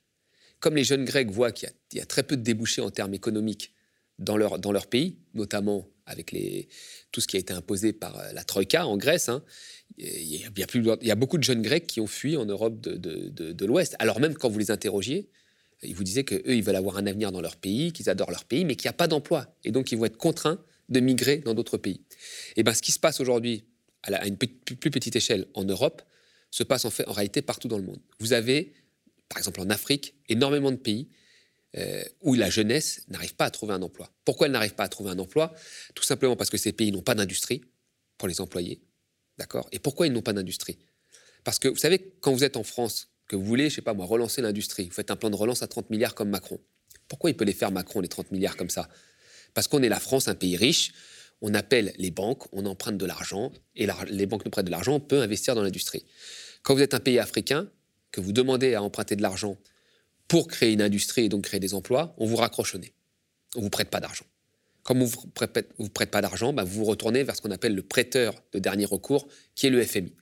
Comme 0.59 0.75
les 0.75 0.83
jeunes 0.83 1.05
Grecs 1.05 1.29
voient 1.29 1.51
qu'il 1.51 1.69
y, 1.93 1.99
a 1.99 2.05
très 2.05 2.23
peu 2.23 2.35
de 2.37 2.41
débouchés 2.41 2.81
en 2.81 2.91
termes 2.91 3.13
économiques 3.13 3.73
dans 4.17 4.35
leur, 4.35 4.59
dans 4.59 4.71
leur 4.71 4.87
pays, 4.87 5.17
notamment 5.33 5.87
avec 6.05 6.31
les, 6.31 6.67
tout 7.11 7.21
ce 7.21 7.27
qui 7.27 7.37
a 7.37 7.39
été 7.39 7.53
imposé 7.53 7.93
par 7.93 8.17
euh, 8.17 8.31
la 8.33 8.43
Troïka 8.43 8.85
en 8.85 8.97
Grèce. 8.97 9.29
Hein. 9.29 9.43
Il, 9.97 10.35
y 10.35 11.11
a, 11.11 11.15
beaucoup 11.15 11.37
de 11.37 11.43
jeunes 11.43 11.61
Grecs 11.61 11.87
qui 11.87 12.01
ont 12.01 12.07
fui 12.07 12.35
en 12.35 12.45
Europe 12.45 12.81
de, 12.81 12.95
de, 12.95 13.51
de, 13.51 13.65
l'Ouest. 13.65 13.95
Alors 13.99 14.19
même 14.19 14.33
quand 14.33 14.49
vous 14.49 14.59
les 14.59 14.71
interrogiez, 14.71 15.29
ils 15.83 15.95
vous 15.95 16.03
disaient 16.03 16.23
qu'eux, 16.23 16.41
ils 16.45 16.63
veulent 16.63 16.75
avoir 16.75 16.97
un 16.97 17.05
avenir 17.05 17.31
dans 17.31 17.41
leur 17.41 17.55
pays, 17.55 17.93
qu'ils 17.93 18.09
adorent 18.09 18.31
leur 18.31 18.45
pays, 18.45 18.65
mais 18.65 18.75
qu'il 18.75 18.87
n'y 18.87 18.91
a 18.91 18.93
pas 18.93 19.07
d'emploi. 19.07 19.55
Et 19.63 19.71
donc, 19.71 19.91
ils 19.91 19.97
vont 19.97 20.05
être 20.05 20.17
contraints 20.17 20.59
de 20.89 20.99
migrer 20.99 21.37
dans 21.37 21.53
d'autres 21.53 21.77
pays. 21.77 22.01
Et 22.55 22.63
bien, 22.63 22.73
ce 22.73 22.81
qui 22.81 22.91
se 22.91 22.99
passe 22.99 23.19
aujourd'hui, 23.19 23.65
à, 24.03 24.27
une 24.27 24.37
plus 24.37 24.91
petite 24.91 25.15
échelle 25.15 25.47
en 25.53 25.63
Europe, 25.63 26.01
se 26.51 26.63
passe 26.63 26.85
en, 26.85 26.89
fait, 26.89 27.07
en 27.07 27.13
réalité 27.13 27.41
partout 27.41 27.67
dans 27.67 27.77
le 27.77 27.83
monde. 27.83 27.99
Vous 28.19 28.33
avez, 28.33 28.73
par 29.29 29.37
exemple 29.37 29.61
en 29.61 29.69
Afrique, 29.69 30.15
énormément 30.27 30.71
de 30.71 30.77
pays 30.77 31.09
euh, 31.77 32.03
où 32.21 32.33
la 32.33 32.49
jeunesse 32.49 33.03
n'arrive 33.09 33.35
pas 33.35 33.45
à 33.45 33.51
trouver 33.51 33.73
un 33.73 33.81
emploi. 33.81 34.11
Pourquoi 34.25 34.47
elle 34.47 34.53
n'arrive 34.53 34.73
pas 34.73 34.83
à 34.83 34.89
trouver 34.89 35.11
un 35.11 35.19
emploi? 35.19 35.53
Tout 35.93 36.03
simplement 36.03 36.35
parce 36.35 36.49
que 36.49 36.57
ces 36.57 36.73
pays 36.73 36.91
n'ont 36.91 37.03
pas 37.03 37.15
d'industrie 37.15 37.61
pour 38.17 38.27
les 38.27 38.41
employer. 38.41 38.81
D'accord? 39.37 39.69
Et 39.71 39.79
pourquoi 39.79 40.07
ils 40.07 40.13
n'ont 40.13 40.23
pas 40.23 40.33
d'industrie? 40.33 40.79
Parce 41.43 41.59
que 41.59 41.67
vous 41.67 41.77
savez, 41.77 42.13
quand 42.21 42.33
vous 42.33 42.43
êtes 42.43 42.57
en 42.57 42.63
France, 42.63 43.09
que 43.27 43.35
vous 43.35 43.45
voulez, 43.45 43.69
je 43.69 43.75
sais 43.75 43.81
pas 43.81 43.93
moi, 43.93 44.07
relancer 44.07 44.41
l'industrie, 44.41 44.85
vous 44.85 44.93
faites 44.93 45.11
un 45.11 45.15
plan 45.15 45.29
de 45.29 45.35
relance 45.35 45.61
à 45.61 45.67
30 45.67 45.91
milliards 45.91 46.15
comme 46.15 46.29
Macron. 46.29 46.59
Pourquoi 47.07 47.29
il 47.29 47.37
peut 47.37 47.45
les 47.45 47.53
faire 47.53 47.71
Macron, 47.71 48.01
les 48.01 48.07
30 48.07 48.31
milliards 48.31 48.57
comme 48.57 48.71
ça? 48.71 48.89
Parce 49.53 49.67
qu'on 49.67 49.83
est 49.83 49.89
la 49.89 49.99
France, 49.99 50.27
un 50.27 50.35
pays 50.35 50.57
riche, 50.57 50.91
on 51.41 51.53
appelle 51.53 51.93
les 51.97 52.11
banques, 52.11 52.51
on 52.51 52.65
emprunte 52.65 52.97
de 52.97 53.05
l'argent, 53.05 53.53
et 53.75 53.87
les 54.09 54.25
banques 54.25 54.43
nous 54.43 54.51
prêtent 54.51 54.65
de 54.65 54.71
l'argent, 54.71 54.95
on 54.95 54.99
peut 54.99 55.21
investir 55.21 55.55
dans 55.55 55.63
l'industrie. 55.63 56.03
Quand 56.63 56.73
vous 56.73 56.81
êtes 56.81 56.93
un 56.93 56.99
pays 56.99 57.19
africain, 57.19 57.69
que 58.11 58.21
vous 58.21 58.31
demandez 58.31 58.73
à 58.73 58.81
emprunter 58.81 59.15
de 59.15 59.21
l'argent 59.21 59.57
pour 60.27 60.47
créer 60.47 60.73
une 60.73 60.81
industrie 60.81 61.25
et 61.25 61.29
donc 61.29 61.43
créer 61.43 61.59
des 61.59 61.73
emplois, 61.73 62.13
on 62.17 62.25
vous 62.25 62.35
raccroche. 62.35 62.75
On 62.75 63.59
ne 63.59 63.63
vous 63.63 63.69
prête 63.69 63.89
pas 63.89 63.99
d'argent. 63.99 64.25
Comme 64.83 65.01
on 65.01 65.05
ne 65.05 65.09
vous 65.09 65.89
prête 65.89 66.11
pas 66.11 66.21
d'argent, 66.21 66.53
bah, 66.53 66.63
vous 66.63 66.79
vous 66.79 66.85
retournez 66.85 67.23
vers 67.23 67.35
ce 67.35 67.41
qu'on 67.41 67.51
appelle 67.51 67.75
le 67.75 67.83
prêteur 67.83 68.33
de 68.53 68.59
dernier 68.59 68.85
recours, 68.85 69.27
qui 69.55 69.67
est 69.67 69.69
le 69.69 69.83
FMI. 69.83 70.15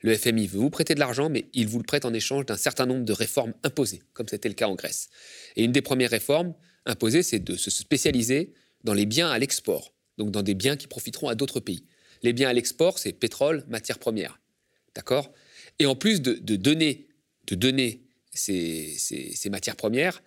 Le 0.00 0.14
FMI 0.16 0.46
veut 0.46 0.58
vous 0.58 0.70
prêter 0.70 0.94
de 0.94 1.00
l'argent, 1.00 1.30
mais 1.30 1.46
il 1.54 1.66
vous 1.66 1.78
le 1.78 1.84
prête 1.84 2.04
en 2.04 2.12
échange 2.12 2.44
d'un 2.46 2.56
certain 2.56 2.84
nombre 2.84 3.04
de 3.04 3.12
réformes 3.12 3.54
imposées, 3.62 4.02
comme 4.12 4.28
c'était 4.28 4.48
le 4.48 4.54
cas 4.54 4.68
en 4.68 4.74
Grèce. 4.74 5.08
Et 5.56 5.64
une 5.64 5.72
des 5.72 5.82
premières 5.82 6.10
réformes 6.10 6.54
imposées, 6.84 7.22
c'est 7.22 7.38
de 7.38 7.56
se 7.56 7.70
spécialiser 7.70 8.52
dans 8.84 8.92
les 8.92 9.06
biens 9.06 9.30
à 9.30 9.38
l'export, 9.38 9.94
donc 10.18 10.30
dans 10.30 10.42
des 10.42 10.54
biens 10.54 10.76
qui 10.76 10.86
profiteront 10.86 11.28
à 11.28 11.34
d'autres 11.34 11.60
pays. 11.60 11.86
Les 12.22 12.32
biens 12.32 12.48
à 12.48 12.52
l'export, 12.52 12.98
c'est 12.98 13.12
pétrole, 13.12 13.64
matières 13.68 13.98
premières. 13.98 14.40
D'accord? 14.94 15.32
Et 15.78 15.86
en 15.86 15.96
plus 15.96 16.20
de, 16.20 16.56
donner, 16.56 17.08
de 17.46 17.54
donner 17.54 18.02
ces, 18.32 19.48
matières 19.50 19.76
premières 19.76 20.22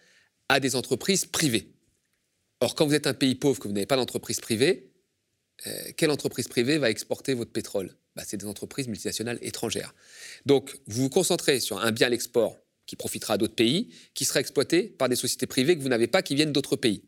à 0.49 0.60
des 0.60 0.75
entreprises 0.75 1.25
privées. 1.25 1.69
Or, 2.60 2.75
quand 2.75 2.88
vous 2.88 2.93
êtes 2.93 3.08
un 3.08 3.13
pays 3.13 3.36
pauvre, 3.36 3.60
que 3.60 3.67
vous 3.67 3.73
n'avez 3.73 3.86
pas 3.86 3.97
d'entreprise 3.97 4.39
privée, 4.39 4.91
euh, 5.67 5.91
quelle 5.95 6.12
entreprise 6.12 6.47
privée 6.47 6.77
va 6.77 6.89
exporter 6.89 7.34
votre 7.34 7.51
pétrole? 7.51 7.95
Bah, 8.15 8.23
C'est 8.25 8.38
des 8.38 8.45
entreprises 8.45 8.88
multinationales 8.88 9.39
étrangères. 9.41 9.93
Donc, 10.45 10.80
vous 10.88 11.03
vous 11.03 11.10
concentrez 11.10 11.60
sur 11.60 11.80
un 11.80 11.91
bien 11.91 12.08
à 12.08 12.10
l'export 12.10 12.58
qui 12.86 12.95
profitera 12.95 13.36
à 13.36 13.38
d'autres 13.38 13.56
pays, 13.56 13.89
qui 14.13 14.25
sera 14.25 14.39
exploité 14.39 14.84
par 14.84 15.10
des 15.10 15.15
sociétés 15.15 15.45
privées 15.45 15.77
que 15.77 15.82
vous 15.82 15.89
n'avez 15.89 16.08
pas, 16.08 16.21
qui 16.21 16.36
viennent 16.36 16.53
d'autres 16.53 16.77
pays. 16.77 17.03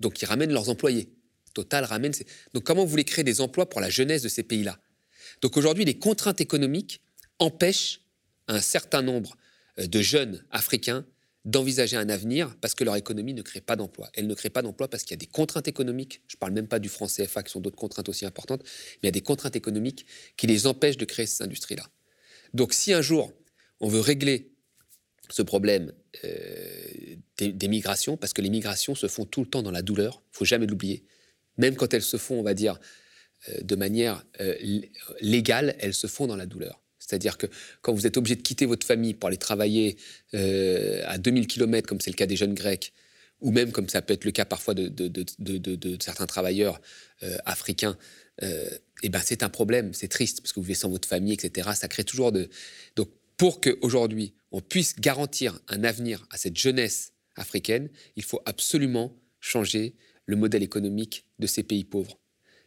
Donc, 0.00 0.14
qui 0.14 0.24
ramènent 0.24 0.52
leurs 0.52 0.68
employés. 0.68 1.12
Total 1.54 1.84
ramène. 1.84 2.12
Donc, 2.54 2.64
comment 2.64 2.84
vous 2.84 2.90
voulez 2.90 3.04
créer 3.04 3.24
des 3.24 3.40
emplois 3.40 3.68
pour 3.68 3.80
la 3.80 3.90
jeunesse 3.90 4.22
de 4.22 4.28
ces 4.28 4.42
pays-là? 4.42 4.78
Donc, 5.42 5.56
aujourd'hui, 5.56 5.84
les 5.84 5.98
contraintes 5.98 6.40
économiques 6.40 7.02
empêchent 7.38 8.01
un 8.48 8.60
certain 8.60 9.02
nombre 9.02 9.36
euh, 9.78 9.86
de 9.86 10.00
jeunes 10.00 10.44
africains 10.50 11.06
d'envisager 11.44 11.96
un 11.96 12.08
avenir 12.08 12.56
parce 12.60 12.74
que 12.74 12.84
leur 12.84 12.94
économie 12.96 13.34
ne 13.34 13.42
crée 13.42 13.60
pas 13.60 13.74
d'emploi. 13.74 14.08
Elle 14.14 14.26
ne 14.26 14.34
crée 14.34 14.50
pas 14.50 14.62
d'emploi 14.62 14.88
parce 14.88 15.02
qu'il 15.02 15.12
y 15.12 15.18
a 15.18 15.22
des 15.24 15.26
contraintes 15.26 15.66
économiques, 15.66 16.22
je 16.28 16.36
ne 16.36 16.38
parle 16.38 16.52
même 16.52 16.68
pas 16.68 16.78
du 16.78 16.88
franc 16.88 17.06
CFA 17.06 17.42
qui 17.42 17.50
sont 17.50 17.60
d'autres 17.60 17.76
contraintes 17.76 18.08
aussi 18.08 18.24
importantes, 18.24 18.62
mais 18.62 18.98
il 19.02 19.06
y 19.06 19.08
a 19.08 19.12
des 19.12 19.22
contraintes 19.22 19.56
économiques 19.56 20.06
qui 20.36 20.46
les 20.46 20.66
empêchent 20.66 20.96
de 20.96 21.04
créer 21.04 21.26
ces 21.26 21.42
industries-là. 21.42 21.88
Donc 22.54 22.74
si 22.74 22.92
un 22.92 23.02
jour 23.02 23.32
on 23.80 23.88
veut 23.88 24.00
régler 24.00 24.52
ce 25.30 25.42
problème 25.42 25.92
euh, 26.24 27.16
des, 27.38 27.68
migrations, 27.68 28.16
parce 28.16 28.32
que 28.32 28.42
les 28.42 28.50
migrations 28.50 28.94
se 28.94 29.08
font 29.08 29.24
tout 29.24 29.40
le 29.40 29.48
temps 29.48 29.62
dans 29.62 29.70
la 29.70 29.82
douleur, 29.82 30.22
il 30.32 30.36
faut 30.36 30.44
jamais 30.44 30.66
l'oublier, 30.66 31.04
même 31.56 31.74
quand 31.74 31.92
elles 31.92 32.02
se 32.02 32.18
font, 32.18 32.38
on 32.38 32.42
va 32.42 32.54
dire, 32.54 32.78
euh, 33.48 33.60
de 33.62 33.74
manière 33.74 34.24
légale, 35.20 35.74
elles 35.80 35.94
se 35.94 36.06
font 36.06 36.26
dans 36.26 36.36
la 36.36 36.46
douleur. 36.46 36.81
C'est-à-dire 37.12 37.36
que 37.36 37.46
quand 37.82 37.92
vous 37.92 38.06
êtes 38.06 38.16
obligé 38.16 38.36
de 38.36 38.40
quitter 38.40 38.64
votre 38.64 38.86
famille 38.86 39.12
pour 39.12 39.28
aller 39.28 39.36
travailler 39.36 39.98
euh, 40.32 41.02
à 41.04 41.18
2000 41.18 41.46
km, 41.46 41.86
comme 41.86 42.00
c'est 42.00 42.10
le 42.10 42.16
cas 42.16 42.24
des 42.24 42.36
jeunes 42.36 42.54
Grecs, 42.54 42.94
ou 43.42 43.50
même 43.50 43.70
comme 43.70 43.90
ça 43.90 44.00
peut 44.00 44.14
être 44.14 44.24
le 44.24 44.30
cas 44.30 44.46
parfois 44.46 44.72
de, 44.72 44.90
certains 46.00 46.24
travailleurs 46.24 46.80
euh, 47.22 47.36
africains, 47.44 47.98
euh, 48.42 48.66
eh 49.02 49.10
ben 49.10 49.20
c'est 49.22 49.42
un 49.42 49.50
problème, 49.50 49.92
c'est 49.92 50.08
triste, 50.08 50.40
parce 50.40 50.54
que 50.54 50.60
vous 50.60 50.64
vivez 50.64 50.74
sans 50.74 50.88
votre 50.88 51.06
famille, 51.06 51.34
etc. 51.34 51.72
Ça 51.74 51.86
crée 51.86 52.04
toujours 52.04 52.32
de... 52.32 52.48
Donc 52.96 53.10
pour 53.36 53.60
qu'aujourd'hui, 53.60 54.32
on 54.50 54.62
puisse 54.62 54.96
garantir 54.98 55.60
un 55.68 55.84
avenir 55.84 56.26
à 56.30 56.38
cette 56.38 56.56
jeunesse 56.56 57.12
africaine, 57.36 57.90
il 58.16 58.22
faut 58.22 58.40
absolument 58.46 59.14
changer 59.40 59.96
le 60.24 60.36
modèle 60.36 60.62
économique 60.62 61.26
de 61.38 61.46
ces 61.46 61.62
pays 61.62 61.84
pauvres. 61.84 62.18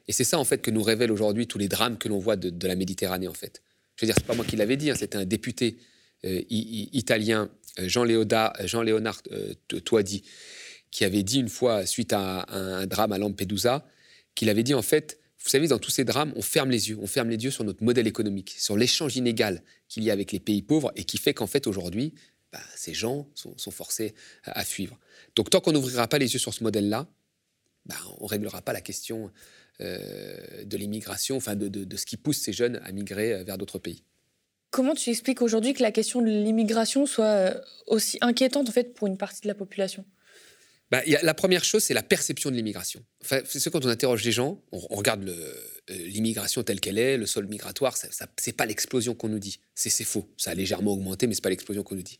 Et 0.07 0.11
c'est 0.11 0.23
ça, 0.23 0.37
en 0.37 0.43
fait, 0.43 0.61
que 0.61 0.71
nous 0.71 0.83
révèlent 0.83 1.11
aujourd'hui 1.11 1.47
tous 1.47 1.57
les 1.57 1.67
drames 1.67 1.97
que 1.97 2.07
l'on 2.07 2.19
voit 2.19 2.35
de, 2.35 2.67
la 2.67 2.75
Méditerranée, 2.75 3.27
en 3.27 3.33
fait. 3.33 3.63
Je 3.95 4.05
veux 4.05 4.07
dire, 4.07 4.15
c'est 4.17 4.25
pas 4.25 4.35
moi 4.35 4.45
qui 4.45 4.55
l'avais 4.55 4.77
dit, 4.77 4.91
hein, 4.91 4.95
c'était 4.95 5.17
un 5.17 5.25
député 5.25 5.77
euh, 6.25 6.41
italien, 6.49 7.49
euh, 7.79 7.83
euh, 7.83 7.87
Jean 7.87 8.03
Léonard 8.83 9.21
Toadi, 9.83 10.23
qui 10.91 11.05
avait 11.05 11.23
dit 11.23 11.39
une 11.39 11.49
fois, 11.49 11.85
suite 11.85 12.13
à 12.13 12.45
un, 12.49 12.85
drame 12.87 13.11
à 13.11 13.17
Lampedusa, 13.17 13.85
qu'il 14.33 14.49
avait 14.49 14.63
dit 14.63 14.73
en 14.73 14.81
fait, 14.81 15.19
vous 15.43 15.49
savez, 15.49 15.67
dans 15.67 15.77
tous 15.77 15.91
ces 15.91 16.03
drames, 16.03 16.33
on 16.35 16.41
ferme 16.41 16.71
les 16.71 16.89
yeux, 16.89 16.97
on 16.99 17.07
ferme 17.07 17.29
les 17.29 17.43
yeux 17.43 17.51
sur 17.51 17.63
notre 17.63 17.83
modèle 17.83 18.07
économique, 18.07 18.55
sur 18.57 18.75
l'échange 18.75 19.15
inégal 19.15 19.61
qu'il 19.87 20.03
y 20.03 20.09
a 20.09 20.13
avec 20.13 20.31
les 20.31 20.39
pays 20.39 20.61
pauvres 20.61 20.91
et 20.95 21.03
qui 21.03 21.17
fait 21.17 21.33
qu'en 21.33 21.47
fait 21.47 21.67
aujourd'hui, 21.67 22.15
bah, 22.51 22.59
ces 22.75 22.93
gens 22.93 23.29
sont, 23.35 23.71
forcés 23.71 24.15
à, 24.43 24.65
suivre. 24.65 24.97
Donc 25.35 25.49
tant 25.49 25.59
qu'on 25.59 25.73
n'ouvrira 25.73 26.07
pas 26.07 26.17
les 26.17 26.33
yeux 26.33 26.39
sur 26.39 26.53
ce 26.53 26.63
modèle-là, 26.63 27.07
bah, 27.85 27.95
on 28.19 28.23
ne 28.23 28.29
réglera 28.29 28.61
pas 28.61 28.73
la 28.73 28.81
question 28.81 29.25
euh, 29.25 29.29
de 29.79 30.77
l'immigration, 30.77 31.37
enfin 31.37 31.55
de, 31.55 31.97
ce 31.97 32.05
qui 32.05 32.17
pousse 32.17 32.37
ces 32.37 32.53
jeunes 32.53 32.79
à 32.83 32.91
migrer 32.91 33.33
euh, 33.33 33.43
vers 33.43 33.57
d'autres 33.57 33.79
pays. 33.79 34.03
Comment 34.71 34.93
tu 34.93 35.09
expliques 35.09 35.41
aujourd'hui 35.41 35.73
que 35.73 35.81
la 35.81 35.91
question 35.91 36.21
de 36.21 36.27
l'immigration 36.27 37.05
soit 37.05 37.25
euh, 37.25 37.61
aussi 37.87 38.17
inquiétante 38.21 38.67
en 38.67 38.71
fait 38.71 38.93
pour 38.93 39.07
une 39.07 39.17
partie 39.17 39.41
de 39.41 39.47
la 39.47 39.55
population? 39.55 40.05
Bah, 40.91 41.01
la 41.05 41.33
première 41.33 41.63
chose, 41.63 41.83
c'est 41.83 41.95
la 41.95 42.03
perception 42.03 42.51
de 42.51 42.55
l'immigration. 42.55 43.03
Enfin, 43.23 43.41
c'est 43.45 43.59
ce 43.59 43.69
quand 43.69 43.83
on 43.85 43.89
interroge 43.89 44.23
les 44.23 44.31
gens, 44.31 44.61
on, 44.71 44.77
regarde 44.95 45.27
l'immigration 45.89 46.61
telle 46.61 46.79
qu'elle 46.79 46.99
est, 46.99 47.17
le 47.17 47.25
sol 47.25 47.47
migratoire, 47.47 47.97
ce 47.97 48.07
n'est 48.07 48.53
pas 48.53 48.67
l'explosion 48.67 49.15
qu'on 49.15 49.29
nous 49.29 49.39
dit. 49.39 49.59
C'est 49.73 50.03
faux. 50.03 50.29
Ça 50.37 50.51
a 50.51 50.53
légèrement 50.53 50.93
augmenté, 50.93 51.25
mais 51.25 51.33
ce 51.33 51.39
n'est 51.39 51.41
pas 51.41 51.49
l'explosion 51.49 51.81
qu'on 51.81 51.95
nous 51.95 52.03
dit. 52.03 52.19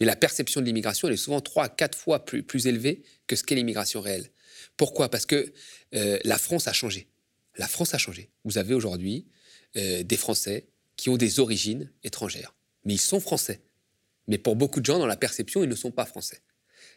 Mais 0.00 0.06
la 0.06 0.16
perception 0.16 0.62
de 0.62 0.66
l'immigration, 0.66 1.08
elle 1.08 1.14
est 1.14 1.18
souvent 1.18 1.42
trois 1.42 1.64
à 1.64 1.68
quatre 1.68 1.98
fois 1.98 2.24
plus, 2.24 2.42
plus 2.42 2.66
élevée 2.66 3.02
que 3.26 3.36
ce 3.36 3.44
qu'est 3.44 3.54
l'immigration 3.54 4.00
réelle. 4.00 4.30
Pourquoi? 4.78 5.10
Parce 5.10 5.26
que 5.26 5.52
euh, 5.94 6.18
la 6.24 6.38
France 6.38 6.68
a 6.68 6.72
changé. 6.72 7.08
La 7.56 7.68
France 7.68 7.94
a 7.94 7.98
changé. 7.98 8.30
Vous 8.44 8.58
avez 8.58 8.74
aujourd'hui 8.74 9.26
euh, 9.76 10.02
des 10.02 10.16
Français 10.16 10.66
qui 10.96 11.08
ont 11.08 11.16
des 11.16 11.40
origines 11.40 11.90
étrangères. 12.02 12.54
Mais 12.84 12.94
ils 12.94 13.00
sont 13.00 13.20
français. 13.20 13.60
Mais 14.28 14.38
pour 14.38 14.56
beaucoup 14.56 14.80
de 14.80 14.86
gens, 14.86 14.98
dans 14.98 15.06
la 15.06 15.16
perception, 15.16 15.62
ils 15.62 15.68
ne 15.68 15.74
sont 15.74 15.90
pas 15.90 16.06
français. 16.06 16.42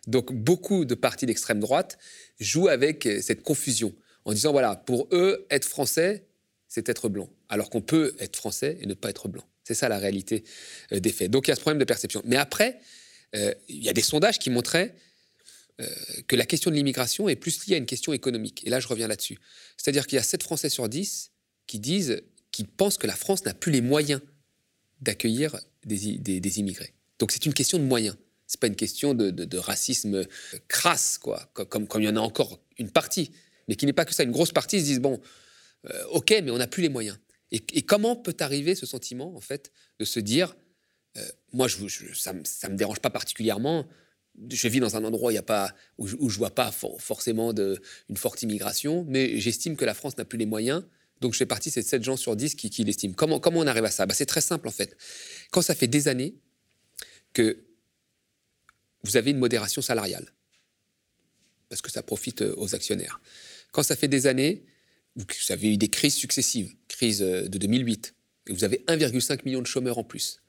Donc 0.08 0.34
beaucoup 0.34 0.86
de 0.86 0.96
partis 0.96 1.26
d'extrême 1.26 1.60
droite 1.60 1.98
jouent 2.40 2.70
avec 2.70 3.06
euh, 3.06 3.22
cette 3.22 3.44
confusion 3.44 3.94
en 4.26 4.34
disant, 4.34 4.52
voilà, 4.52 4.76
pour 4.76 5.08
eux, 5.12 5.46
être 5.50 5.66
français, 5.66 6.28
c'est 6.68 6.90
être 6.90 7.10
blanc. 7.10 7.30
Alors 7.48 7.70
qu'on 7.70 7.82
peut 7.82 8.16
être 8.20 8.36
français 8.36 8.78
et 8.82 8.86
ne 8.86 8.94
pas 8.94 9.10
être 9.10 9.28
blanc. 9.28 9.46
C'est 9.64 9.74
ça 9.74 9.90
la 9.90 9.98
réalité 9.98 10.44
des 10.92 11.12
faits. 11.12 11.32
Donc 11.32 11.48
il 11.48 11.52
y 11.52 11.54
a 11.54 11.56
ce 11.56 11.62
problème 11.62 11.80
de 11.80 11.86
perception. 11.86 12.22
Mais 12.26 12.36
après, 12.36 12.80
il 13.34 13.84
y 13.84 13.90
a 13.90 13.94
des 13.94 14.02
sondages 14.02 14.40
qui 14.40 14.50
montraient 14.50 14.96
euh, 15.80 15.86
que 16.28 16.36
la 16.36 16.46
question 16.46 16.72
de 16.72 16.76
l'immigration 16.76 17.30
est 17.30 17.36
plus 17.36 17.66
liée 17.66 17.76
à 17.76 17.78
une 17.78 17.86
question 17.86 18.12
économique. 18.12 18.66
Et 18.66 18.70
là, 18.70 18.80
je 18.80 18.88
reviens 18.88 19.08
là-dessus. 19.08 19.38
C'est-à-dire 19.78 20.08
qu'il 20.08 20.18
y 20.18 20.20
a 20.20 20.24
7 20.24 20.44
Français 20.44 20.70
sur 20.70 20.90
10 20.90 21.32
qui 21.68 21.80
disent, 21.80 22.22
qui 22.52 22.66
pensent 22.66 22.98
que 22.98 23.08
la 23.08 23.16
France 23.16 23.46
n'a 23.46 23.54
plus 23.54 23.72
les 23.72 23.82
moyens 23.82 24.22
d'accueillir 25.02 25.58
des, 25.86 26.60
immigrés. 26.60 26.94
Donc 27.20 27.32
c'est 27.32 27.46
une 27.46 27.54
question 27.54 27.78
de 27.78 27.84
moyens. 27.84 28.18
C'est 28.48 28.60
pas 28.60 28.68
une 28.68 28.76
question 28.76 29.14
de, 29.14 29.58
racisme 29.58 30.26
crasse, 30.68 31.18
quoi, 31.18 31.50
comme, 31.54 31.88
il 31.96 32.04
y 32.04 32.10
en 32.10 32.16
a 32.16 32.20
encore 32.20 32.60
une 32.78 32.90
partie, 32.90 33.32
mais 33.68 33.76
qui 33.76 33.86
n'est 33.86 33.94
pas 33.94 34.06
que 34.06 34.14
ça. 34.14 34.24
Une 34.24 34.32
grosse 34.32 34.52
partie 34.52 34.80
se 34.80 34.86
disent 34.86 35.00
bon, 35.00 35.22
euh, 35.90 36.06
ok, 36.08 36.32
mais 36.44 36.52
on 36.52 36.58
n'a 36.58 36.68
plus 36.68 36.82
les 36.82 36.90
moyens. 36.90 37.18
Et, 37.52 37.82
comment 37.84 38.16
peut 38.16 38.36
arriver 38.40 38.76
ce 38.76 38.86
sentiment, 38.86 39.36
en 39.36 39.42
fait, 39.42 39.72
de 40.00 40.06
se 40.06 40.20
dire, 40.20 40.56
euh, 41.18 41.26
moi, 41.54 41.68
je, 41.68 41.88
ça 42.14 42.34
ne 42.34 42.40
me 42.40 42.76
dérange 42.76 43.00
pas 43.00 43.10
particulièrement 43.10 43.88
je 44.50 44.68
vis 44.68 44.80
dans 44.80 44.96
un 44.96 45.04
endroit 45.04 45.32
où, 45.98 46.08
je 46.08 46.16
ne 46.16 46.30
vois 46.30 46.54
pas 46.54 46.72
forcément 46.72 47.54
une 47.54 48.18
forte 48.18 48.42
immigration, 48.44 49.06
mais 49.08 49.40
j'estime 49.40 49.76
que 49.76 49.86
la 49.86 49.94
France 49.94 50.18
n'a 50.18 50.26
plus 50.26 50.38
les 50.38 50.46
moyens. 50.46 50.84
Donc 51.22 51.34
je 51.34 51.38
fais 51.38 51.46
partie 51.46 51.70
de 51.70 51.74
ces 51.74 51.82
7 51.82 52.04
gens 52.04 52.18
sur 52.18 52.36
10 52.36 52.56
qui, 52.56 52.84
l'estiment. 52.84 53.14
Comment, 53.14 53.42
on 53.44 53.68
arrive 53.68 53.86
à 53.86 53.92
ça? 53.92 54.06
Bah, 54.06 54.14
C'est 54.14 54.26
très 54.26 54.42
simple 54.42 54.68
en 54.68 54.72
fait. 54.72 54.96
Quand 55.52 55.62
ça 55.62 55.76
fait 55.76 55.88
des 55.88 56.08
années 56.08 56.36
que 57.34 57.66
vous 59.04 59.18
avez 59.18 59.32
une 59.32 59.40
modération 59.40 59.82
salariale, 59.82 60.34
parce 61.68 61.82
que 61.82 61.92
ça 61.92 62.02
profite 62.02 62.42
euh, 62.42 62.56
aux 62.58 62.74
actionnaires. 62.74 63.22
Quand 63.72 63.84
ça 63.84 63.96
fait 63.96 64.08
des 64.08 64.26
années 64.28 64.66
vous 65.16 65.26
avez 65.50 65.74
eu 65.74 65.78
des 65.78 65.90
crises 65.90 66.16
successives, 66.16 66.76
crise 66.88 67.22
euh, 67.22 67.48
de 67.48 67.58
2008, 67.58 68.16
et 68.48 68.54
vous 68.54 68.64
avez 68.64 68.84
1,5 68.88 69.42
million 69.46 69.62
de 69.62 69.68
chômeurs 69.68 69.98
en 69.98 70.04
plus. 70.04 70.42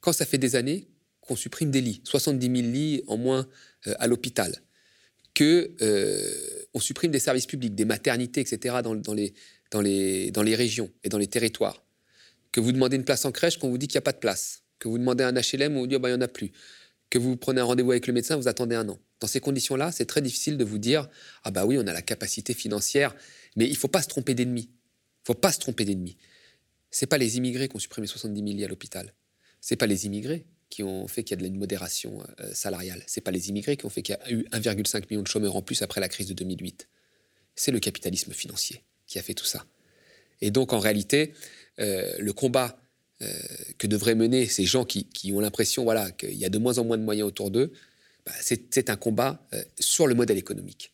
Quand 0.00 0.12
ça 0.12 0.26
fait 0.26 0.38
des 0.38 0.56
années 0.56 0.88
qu'on 1.26 1.36
supprime 1.36 1.70
des 1.70 1.80
lits, 1.80 2.00
70 2.04 2.46
000 2.46 2.72
lits 2.72 3.02
en 3.06 3.16
moins 3.16 3.46
euh, 3.86 3.94
à 3.98 4.06
l'hôpital, 4.06 4.62
que 5.34 5.72
euh, 5.82 6.66
supprime 6.80 7.10
des 7.10 7.18
services 7.18 7.46
publics, 7.46 7.74
des 7.74 7.84
maternités, 7.84 8.40
etc. 8.40 8.76
Dans, 8.82 8.94
les, 9.14 9.32
dans, 9.70 9.80
les, 9.80 10.54
régions 10.54 10.90
et 11.04 11.08
dans 11.08 11.18
les 11.18 11.26
territoires, 11.26 11.84
que 12.52 12.60
vous 12.60 12.72
demandez 12.72 12.96
une 12.96 13.04
place 13.04 13.24
en 13.24 13.32
crèche, 13.32 13.58
qu'on 13.58 13.68
vous 13.68 13.78
dit 13.78 13.88
qu'il 13.88 13.96
n'y 13.96 14.02
a 14.02 14.02
pas 14.02 14.12
de 14.12 14.18
place, 14.18 14.62
que 14.78 14.88
vous 14.88 14.98
demandez 14.98 15.24
un 15.24 15.32
HLM, 15.32 15.76
on 15.76 15.80
vous 15.80 15.86
dit 15.86 15.96
oh, 15.96 16.06
n'y 16.06 16.12
en 16.12 16.20
a 16.20 16.28
plus, 16.28 16.52
que 17.10 17.18
vous 17.18 17.36
prenez 17.36 17.60
un 17.60 17.64
rendez-vous 17.64 17.90
avec 17.90 18.06
le 18.06 18.12
médecin, 18.12 18.36
vous 18.36 18.48
attendez 18.48 18.76
un 18.76 18.88
an. 18.88 18.98
Dans 19.20 19.26
ces 19.26 19.40
conditions-là, 19.40 19.92
c'est 19.92 20.06
très 20.06 20.22
difficile 20.22 20.56
de 20.56 20.64
vous 20.64 20.78
dire 20.78 21.08
ah 21.44 21.50
bah 21.50 21.64
oui, 21.64 21.76
on 21.78 21.86
a 21.86 21.92
la 21.92 22.02
capacité 22.02 22.54
financière, 22.54 23.14
mais 23.56 23.66
il 23.66 23.72
ne 23.72 23.76
faut 23.76 23.88
pas 23.88 24.02
se 24.02 24.08
tromper 24.08 24.34
d'ennemis. 24.34 24.70
Il 24.70 25.30
ne 25.30 25.34
faut 25.34 25.34
pas 25.34 25.52
se 25.52 25.58
tromper 25.58 25.84
d'ennemis. 25.84 26.16
C'est 26.90 27.06
pas 27.06 27.18
les 27.18 27.36
immigrés 27.36 27.68
qui 27.68 27.76
ont 27.76 27.80
supprimé 27.80 28.06
70 28.06 28.40
000 28.40 28.56
lits 28.56 28.64
à 28.64 28.68
l'hôpital. 28.68 29.12
C'est 29.60 29.76
pas 29.76 29.86
les 29.86 30.06
immigrés 30.06 30.46
qui 30.68 30.82
ont 30.82 31.06
fait 31.08 31.22
qu'il 31.22 31.36
y 31.36 31.38
a 31.38 31.42
de 31.42 31.46
une 31.46 31.58
modération 31.58 32.22
euh, 32.40 32.52
salariale. 32.52 33.02
Ce 33.06 33.18
n'est 33.18 33.22
pas 33.22 33.30
les 33.30 33.48
immigrés 33.48 33.76
qui 33.76 33.86
ont 33.86 33.90
fait 33.90 34.02
qu'il 34.02 34.16
y 34.20 34.28
a 34.28 34.32
eu 34.32 34.42
1,5 34.52 35.04
million 35.10 35.22
de 35.22 35.28
chômeurs 35.28 35.56
en 35.56 35.62
plus 35.62 35.82
après 35.82 36.00
la 36.00 36.08
crise 36.08 36.26
de 36.26 36.34
2008. 36.34 36.88
C'est 37.54 37.70
le 37.70 37.80
capitalisme 37.80 38.32
financier 38.32 38.82
qui 39.06 39.18
a 39.18 39.22
fait 39.22 39.34
tout 39.34 39.44
ça. 39.44 39.64
Et 40.40 40.50
donc, 40.50 40.72
en 40.72 40.78
réalité, 40.78 41.32
euh, 41.80 42.12
le 42.18 42.32
combat 42.32 42.78
que 43.78 43.86
devraient 43.86 44.14
mener 44.14 44.44
ces 44.44 44.66
gens 44.66 44.84
qui, 44.84 45.32
ont 45.32 45.40
l'impression 45.40 45.84
voilà, 45.84 46.10
qu'il 46.10 46.34
y 46.34 46.44
a 46.44 46.50
de 46.50 46.58
moins 46.58 46.76
en 46.76 46.84
moins 46.84 46.98
de 46.98 47.02
moyens 47.02 47.26
autour 47.26 47.50
d'eux, 47.50 47.72
bah, 48.26 48.32
c'est 48.42 48.90
un 48.90 48.96
combat 48.96 49.48
sur 49.80 50.06
le 50.06 50.14
modèle 50.14 50.36
économique. 50.36 50.92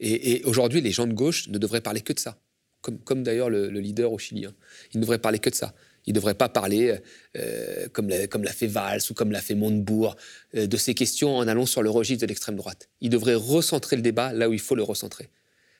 Et, 0.00 0.42
aujourd'hui, 0.44 0.80
les 0.80 0.90
gens 0.90 1.06
de 1.06 1.12
gauche 1.12 1.48
ne 1.48 1.58
devraient 1.58 1.80
parler 1.80 2.00
que 2.00 2.12
de 2.12 2.18
ça, 2.18 2.38
comme, 2.80 2.98
comme 2.98 3.22
d'ailleurs 3.22 3.48
le, 3.48 3.68
leader 3.68 4.12
au 4.12 4.18
Chili. 4.18 4.44
Hein. 4.44 4.54
Ils 4.92 4.98
ne 4.98 5.02
devraient 5.02 5.18
parler 5.18 5.38
que 5.38 5.50
de 5.50 5.54
ça. 5.54 5.74
Ils 6.06 6.12
ne 6.12 6.14
devraient 6.14 6.34
pas 6.34 6.48
parler, 6.48 6.98
euh, 7.36 7.88
comme 7.88 8.08
l'a 8.08 8.52
fait 8.52 8.66
Valls 8.66 9.00
ou 9.10 9.14
comme 9.14 9.32
l'a 9.32 9.40
fait 9.40 9.54
Montebourg, 9.54 10.16
euh, 10.54 10.66
de 10.66 10.76
ces 10.76 10.94
questions 10.94 11.36
en 11.36 11.48
allant 11.48 11.66
sur 11.66 11.82
le 11.82 11.90
registre 11.90 12.22
de 12.22 12.26
l'extrême 12.26 12.56
droite. 12.56 12.88
Ils 13.00 13.10
devraient 13.10 13.34
recentrer 13.34 13.96
le 13.96 14.02
débat 14.02 14.32
là 14.32 14.48
où 14.48 14.52
il 14.52 14.60
faut 14.60 14.74
le 14.74 14.82
recentrer. 14.82 15.30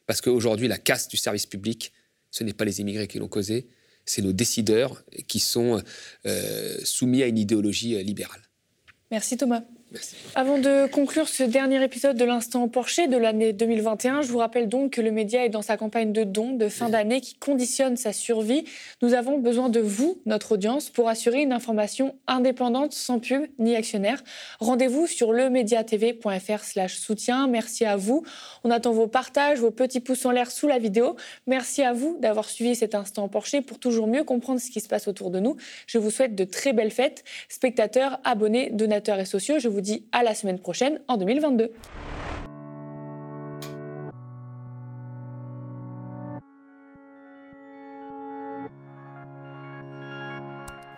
Parce 0.07 0.21
qu'aujourd'hui, 0.21 0.69
la 0.69 0.79
casse 0.79 1.09
du 1.09 1.17
service 1.17 1.47
public, 1.47 1.93
ce 2.31 2.45
n'est 2.45 2.53
pas 2.53 2.65
les 2.65 2.81
immigrés 2.81 3.09
qui 3.09 3.19
l'ont 3.19 3.29
causé, 3.29 3.69
c'est 4.05 4.23
nos 4.23 4.33
décideurs 4.33 5.03
qui 5.29 5.41
sont 5.41 5.83
euh, 6.27 6.79
soumis 6.85 7.23
à 7.23 7.27
une 7.27 7.39
idéologie 7.39 8.03
libérale. 8.05 8.41
Merci 9.11 9.37
Thomas. 9.37 9.65
Avant 10.35 10.59
de 10.59 10.87
conclure 10.87 11.29
ce 11.29 11.43
dernier 11.43 11.83
épisode 11.83 12.17
de 12.17 12.25
l'Instant 12.25 12.67
Porcher 12.69 13.07
de 13.07 13.17
l'année 13.17 13.53
2021, 13.53 14.23
je 14.23 14.29
vous 14.29 14.39
rappelle 14.39 14.69
donc 14.69 14.93
que 14.93 15.01
le 15.01 15.11
média 15.11 15.45
est 15.45 15.49
dans 15.49 15.63
sa 15.63 15.77
campagne 15.77 16.13
de 16.13 16.25
dons 16.25 16.53
de 16.53 16.69
fin 16.69 16.89
d'année 16.89 17.21
qui 17.21 17.35
conditionne 17.35 17.97
sa 17.97 18.13
survie. 18.13 18.65
Nous 19.03 19.15
avons 19.15 19.39
besoin 19.39 19.69
de 19.69 19.81
vous, 19.81 20.21
notre 20.27 20.53
audience, 20.53 20.91
pour 20.91 21.09
assurer 21.09 21.43
une 21.43 21.53
information 21.53 22.17
indépendante, 22.27 22.93
sans 22.93 23.21
pub 23.21 23.47
ni 23.59 23.77
actionnaire. 23.77 24.23
Rendez-vous 24.59 25.07
sur 25.07 25.33
lemediatv.fr 25.33 26.65
slash 26.65 26.97
soutien. 26.97 27.47
Merci 27.47 27.85
à 27.85 27.97
vous. 27.97 28.25
On 28.65 28.71
attend 28.71 28.93
vos 28.93 29.07
partages, 29.07 29.61
vos 29.61 29.71
petits 29.71 30.01
pouces 30.01 30.25
en 30.27 30.31
l'air 30.31 30.51
sous 30.51 30.67
la 30.67 30.79
vidéo. 30.79 31.17
Merci 31.47 31.83
à 31.83 31.93
vous 31.93 32.19
d'avoir 32.21 32.49
suivi 32.49 32.75
cet 32.75 32.95
Instant 32.95 33.29
Porcher 33.29 33.61
pour 33.61 33.79
toujours 33.79 34.07
mieux 34.07 34.25
comprendre 34.25 34.61
ce 34.61 34.71
qui 34.71 34.81
se 34.81 34.89
passe 34.89 35.07
autour 35.07 35.31
de 35.31 35.39
nous. 35.39 35.57
Je 35.87 35.99
vous 35.99 36.11
souhaite 36.11 36.35
de 36.35 36.45
très 36.45 36.73
belles 36.73 36.91
fêtes. 36.91 37.25
Spectateurs, 37.49 38.19
abonnés, 38.25 38.71
donateurs 38.71 39.21
et 39.21 39.25
sociaux, 39.25 39.59
je 39.59 39.69
vous 39.69 39.84
à 40.13 40.23
la 40.23 40.35
semaine 40.35 40.59
prochaine 40.59 41.01
en 41.09 41.17
2022. 41.17 41.71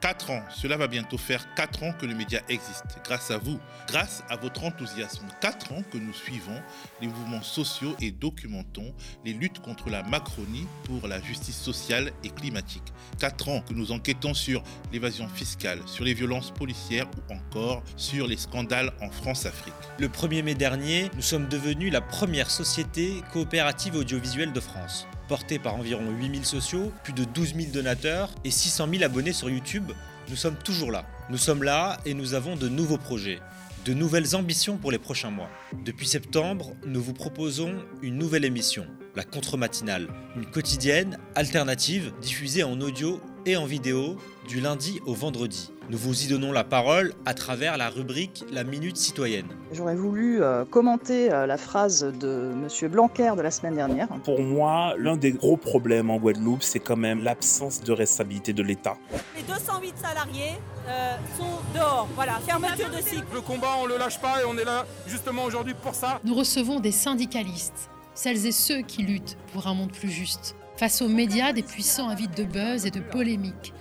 4 0.06 0.30
ans, 0.30 0.44
cela 0.54 0.76
va 0.76 0.86
bientôt 0.86 1.18
faire 1.18 1.52
4 1.56 1.82
ans 1.82 1.92
que 1.92 2.06
le 2.06 2.14
média 2.14 2.40
existe, 2.48 2.96
grâce 3.04 3.32
à 3.32 3.38
vous, 3.38 3.58
grâce 3.88 4.22
à 4.28 4.36
votre 4.36 4.62
enthousiasme. 4.62 5.26
4 5.40 5.72
ans 5.72 5.82
que 5.90 5.98
nous 5.98 6.12
suivons 6.12 6.62
les 7.00 7.08
mouvements 7.08 7.42
sociaux 7.42 7.96
et 8.00 8.12
documentons 8.12 8.94
les 9.24 9.32
luttes 9.32 9.58
contre 9.58 9.90
la 9.90 10.04
Macronie 10.04 10.68
pour 10.84 11.08
la 11.08 11.20
justice 11.20 11.58
sociale 11.60 12.12
et 12.22 12.28
climatique. 12.28 12.84
4 13.18 13.48
ans 13.48 13.62
que 13.62 13.74
nous 13.74 13.90
enquêtons 13.90 14.32
sur 14.32 14.62
l'évasion 14.92 15.26
fiscale, 15.26 15.80
sur 15.86 16.04
les 16.04 16.14
violences 16.14 16.52
policières 16.52 17.08
ou 17.28 17.32
encore 17.34 17.82
sur 17.96 18.28
les 18.28 18.36
scandales 18.36 18.92
en 19.00 19.10
France-Afrique. 19.10 19.74
Le 19.98 20.06
1er 20.06 20.44
mai 20.44 20.54
dernier, 20.54 21.10
nous 21.16 21.22
sommes 21.22 21.48
devenus 21.48 21.92
la 21.92 22.00
première 22.00 22.52
société 22.52 23.24
coopérative 23.32 23.96
audiovisuelle 23.96 24.52
de 24.52 24.60
France 24.60 25.08
porté 25.28 25.58
par 25.58 25.74
environ 25.74 26.10
8000 26.10 26.44
sociaux, 26.44 26.92
plus 27.04 27.12
de 27.12 27.24
12 27.24 27.54
000 27.54 27.72
donateurs 27.72 28.30
et 28.44 28.50
600 28.50 28.88
000 28.90 29.04
abonnés 29.04 29.32
sur 29.32 29.50
YouTube, 29.50 29.92
nous 30.28 30.36
sommes 30.36 30.56
toujours 30.56 30.90
là. 30.90 31.06
Nous 31.30 31.38
sommes 31.38 31.62
là 31.62 31.98
et 32.04 32.14
nous 32.14 32.34
avons 32.34 32.56
de 32.56 32.68
nouveaux 32.68 32.98
projets, 32.98 33.40
de 33.84 33.94
nouvelles 33.94 34.34
ambitions 34.34 34.76
pour 34.76 34.90
les 34.90 34.98
prochains 34.98 35.30
mois. 35.30 35.50
Depuis 35.84 36.06
septembre, 36.06 36.72
nous 36.86 37.02
vous 37.02 37.12
proposons 37.12 37.74
une 38.02 38.18
nouvelle 38.18 38.44
émission, 38.44 38.86
la 39.14 39.24
contre-matinale, 39.24 40.08
une 40.36 40.46
quotidienne 40.46 41.18
alternative 41.34 42.12
diffusée 42.20 42.64
en 42.64 42.80
audio 42.80 43.20
et 43.46 43.56
en 43.56 43.64
vidéo 43.64 44.16
du 44.48 44.60
lundi 44.60 45.00
au 45.06 45.14
vendredi. 45.14 45.70
Nous 45.88 45.96
vous 45.96 46.24
y 46.24 46.26
donnons 46.26 46.50
la 46.50 46.64
parole 46.64 47.14
à 47.24 47.32
travers 47.32 47.76
la 47.76 47.88
rubrique 47.88 48.44
La 48.50 48.64
Minute 48.64 48.96
Citoyenne. 48.96 49.46
J'aurais 49.72 49.94
voulu 49.94 50.42
euh, 50.42 50.64
commenter 50.64 51.32
euh, 51.32 51.46
la 51.46 51.56
phrase 51.56 52.02
de 52.02 52.52
M. 52.52 52.90
Blanquer 52.90 53.34
de 53.36 53.42
la 53.42 53.52
semaine 53.52 53.76
dernière. 53.76 54.08
Pour 54.24 54.40
moi, 54.40 54.94
l'un 54.98 55.16
des 55.16 55.30
gros 55.30 55.56
problèmes 55.56 56.10
en 56.10 56.16
Guadeloupe, 56.16 56.64
c'est 56.64 56.80
quand 56.80 56.96
même 56.96 57.22
l'absence 57.22 57.80
de 57.82 57.92
responsabilité 57.92 58.52
de 58.52 58.64
l'État. 58.64 58.96
Les 59.36 59.42
208 59.42 59.94
salariés 59.96 60.54
euh, 60.88 61.14
sont 61.38 61.78
dehors. 61.78 62.08
Voilà, 62.16 62.40
fermeture 62.44 62.90
de 62.90 63.00
cycle. 63.00 63.26
Le 63.32 63.40
combat, 63.42 63.76
on 63.80 63.84
ne 63.84 63.92
le 63.92 63.98
lâche 63.98 64.20
pas 64.20 64.42
et 64.42 64.44
on 64.44 64.58
est 64.58 64.64
là 64.64 64.84
justement 65.06 65.44
aujourd'hui 65.44 65.74
pour 65.80 65.94
ça. 65.94 66.20
Nous 66.24 66.34
recevons 66.34 66.80
des 66.80 66.92
syndicalistes, 66.92 67.90
celles 68.12 68.44
et 68.44 68.52
ceux 68.52 68.80
qui 68.80 69.04
luttent 69.04 69.38
pour 69.52 69.68
un 69.68 69.74
monde 69.74 69.92
plus 69.92 70.10
juste. 70.10 70.56
Face 70.76 71.00
aux 71.00 71.08
médias, 71.08 71.54
des 71.54 71.62
puissants 71.62 72.10
avides 72.10 72.34
de 72.34 72.44
buzz 72.44 72.84
et 72.84 72.90
de 72.90 73.00
polémiques. 73.00 73.72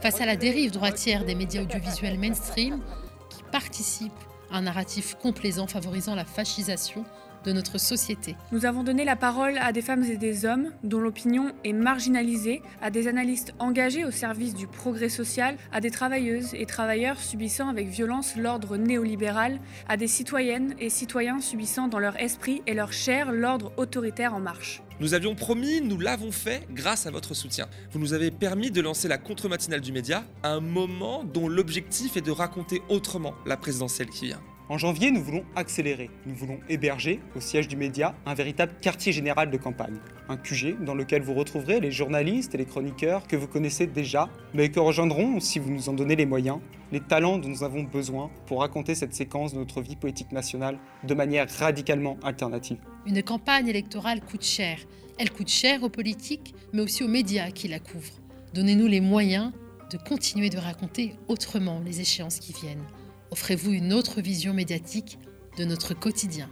Face 0.00 0.20
à 0.20 0.26
la 0.26 0.36
dérive 0.36 0.70
droitière 0.70 1.24
des 1.24 1.34
médias 1.34 1.62
audiovisuels 1.62 2.18
mainstream 2.18 2.80
qui 3.28 3.42
participent 3.50 4.12
à 4.52 4.58
un 4.58 4.62
narratif 4.62 5.16
complaisant 5.20 5.66
favorisant 5.66 6.14
la 6.14 6.24
fascisation 6.24 7.04
de 7.44 7.52
notre 7.52 7.78
société. 7.78 8.36
Nous 8.52 8.66
avons 8.66 8.82
donné 8.82 9.04
la 9.04 9.16
parole 9.16 9.58
à 9.58 9.72
des 9.72 9.82
femmes 9.82 10.04
et 10.04 10.16
des 10.16 10.44
hommes 10.44 10.70
dont 10.82 11.00
l'opinion 11.00 11.52
est 11.64 11.72
marginalisée, 11.72 12.62
à 12.80 12.90
des 12.90 13.08
analystes 13.08 13.54
engagés 13.58 14.04
au 14.04 14.10
service 14.10 14.54
du 14.54 14.66
progrès 14.66 15.08
social, 15.08 15.56
à 15.72 15.80
des 15.80 15.90
travailleuses 15.90 16.54
et 16.54 16.66
travailleurs 16.66 17.18
subissant 17.18 17.68
avec 17.68 17.88
violence 17.88 18.36
l'ordre 18.36 18.76
néolibéral, 18.76 19.60
à 19.88 19.96
des 19.96 20.08
citoyennes 20.08 20.74
et 20.78 20.90
citoyens 20.90 21.40
subissant 21.40 21.88
dans 21.88 21.98
leur 21.98 22.20
esprit 22.20 22.62
et 22.66 22.74
leur 22.74 22.92
chair 22.92 23.32
l'ordre 23.32 23.72
autoritaire 23.76 24.34
en 24.34 24.40
marche. 24.40 24.82
Nous 25.00 25.14
avions 25.14 25.34
promis, 25.34 25.80
nous 25.80 25.98
l'avons 25.98 26.30
fait 26.30 26.68
grâce 26.70 27.06
à 27.06 27.10
votre 27.10 27.34
soutien. 27.34 27.66
Vous 27.90 27.98
nous 27.98 28.12
avez 28.12 28.30
permis 28.30 28.70
de 28.70 28.80
lancer 28.80 29.08
la 29.08 29.18
contre-matinale 29.18 29.80
du 29.80 29.90
média 29.90 30.24
à 30.44 30.50
un 30.50 30.60
moment 30.60 31.24
dont 31.24 31.48
l'objectif 31.48 32.16
est 32.16 32.20
de 32.20 32.30
raconter 32.30 32.80
autrement 32.88 33.34
la 33.44 33.56
présidentielle 33.56 34.08
qui 34.08 34.26
vient. 34.26 34.40
En 34.70 34.78
janvier, 34.78 35.10
nous 35.10 35.22
voulons 35.22 35.44
accélérer. 35.56 36.08
Nous 36.24 36.34
voulons 36.34 36.58
héberger, 36.70 37.20
au 37.36 37.40
siège 37.40 37.68
du 37.68 37.76
média, 37.76 38.14
un 38.24 38.32
véritable 38.32 38.72
quartier 38.80 39.12
général 39.12 39.50
de 39.50 39.58
campagne. 39.58 39.98
Un 40.30 40.38
QG 40.38 40.82
dans 40.82 40.94
lequel 40.94 41.20
vous 41.20 41.34
retrouverez 41.34 41.80
les 41.80 41.92
journalistes 41.92 42.54
et 42.54 42.58
les 42.58 42.64
chroniqueurs 42.64 43.26
que 43.26 43.36
vous 43.36 43.46
connaissez 43.46 43.86
déjà, 43.86 44.30
mais 44.54 44.70
que 44.70 44.80
rejoindront, 44.80 45.38
si 45.38 45.58
vous 45.58 45.70
nous 45.70 45.90
en 45.90 45.92
donnez 45.92 46.16
les 46.16 46.24
moyens, 46.24 46.60
les 46.92 47.00
talents 47.00 47.36
dont 47.36 47.50
nous 47.50 47.62
avons 47.62 47.82
besoin 47.82 48.30
pour 48.46 48.60
raconter 48.60 48.94
cette 48.94 49.14
séquence 49.14 49.52
de 49.52 49.58
notre 49.58 49.82
vie 49.82 49.96
politique 49.96 50.32
nationale 50.32 50.78
de 51.06 51.12
manière 51.12 51.46
radicalement 51.58 52.16
alternative. 52.22 52.78
Une 53.04 53.22
campagne 53.22 53.68
électorale 53.68 54.22
coûte 54.22 54.46
cher. 54.46 54.78
Elle 55.18 55.30
coûte 55.30 55.50
cher 55.50 55.82
aux 55.82 55.90
politiques, 55.90 56.54
mais 56.72 56.80
aussi 56.80 57.04
aux 57.04 57.08
médias 57.08 57.50
qui 57.50 57.68
la 57.68 57.80
couvrent. 57.80 58.18
Donnez-nous 58.54 58.86
les 58.86 59.02
moyens 59.02 59.52
de 59.92 59.98
continuer 59.98 60.48
de 60.48 60.56
raconter 60.56 61.16
autrement 61.28 61.82
les 61.84 62.00
échéances 62.00 62.38
qui 62.38 62.54
viennent. 62.54 62.86
Offrez-vous 63.34 63.72
une 63.72 63.92
autre 63.92 64.20
vision 64.20 64.54
médiatique 64.54 65.18
de 65.58 65.64
notre 65.64 65.92
quotidien. 65.92 66.48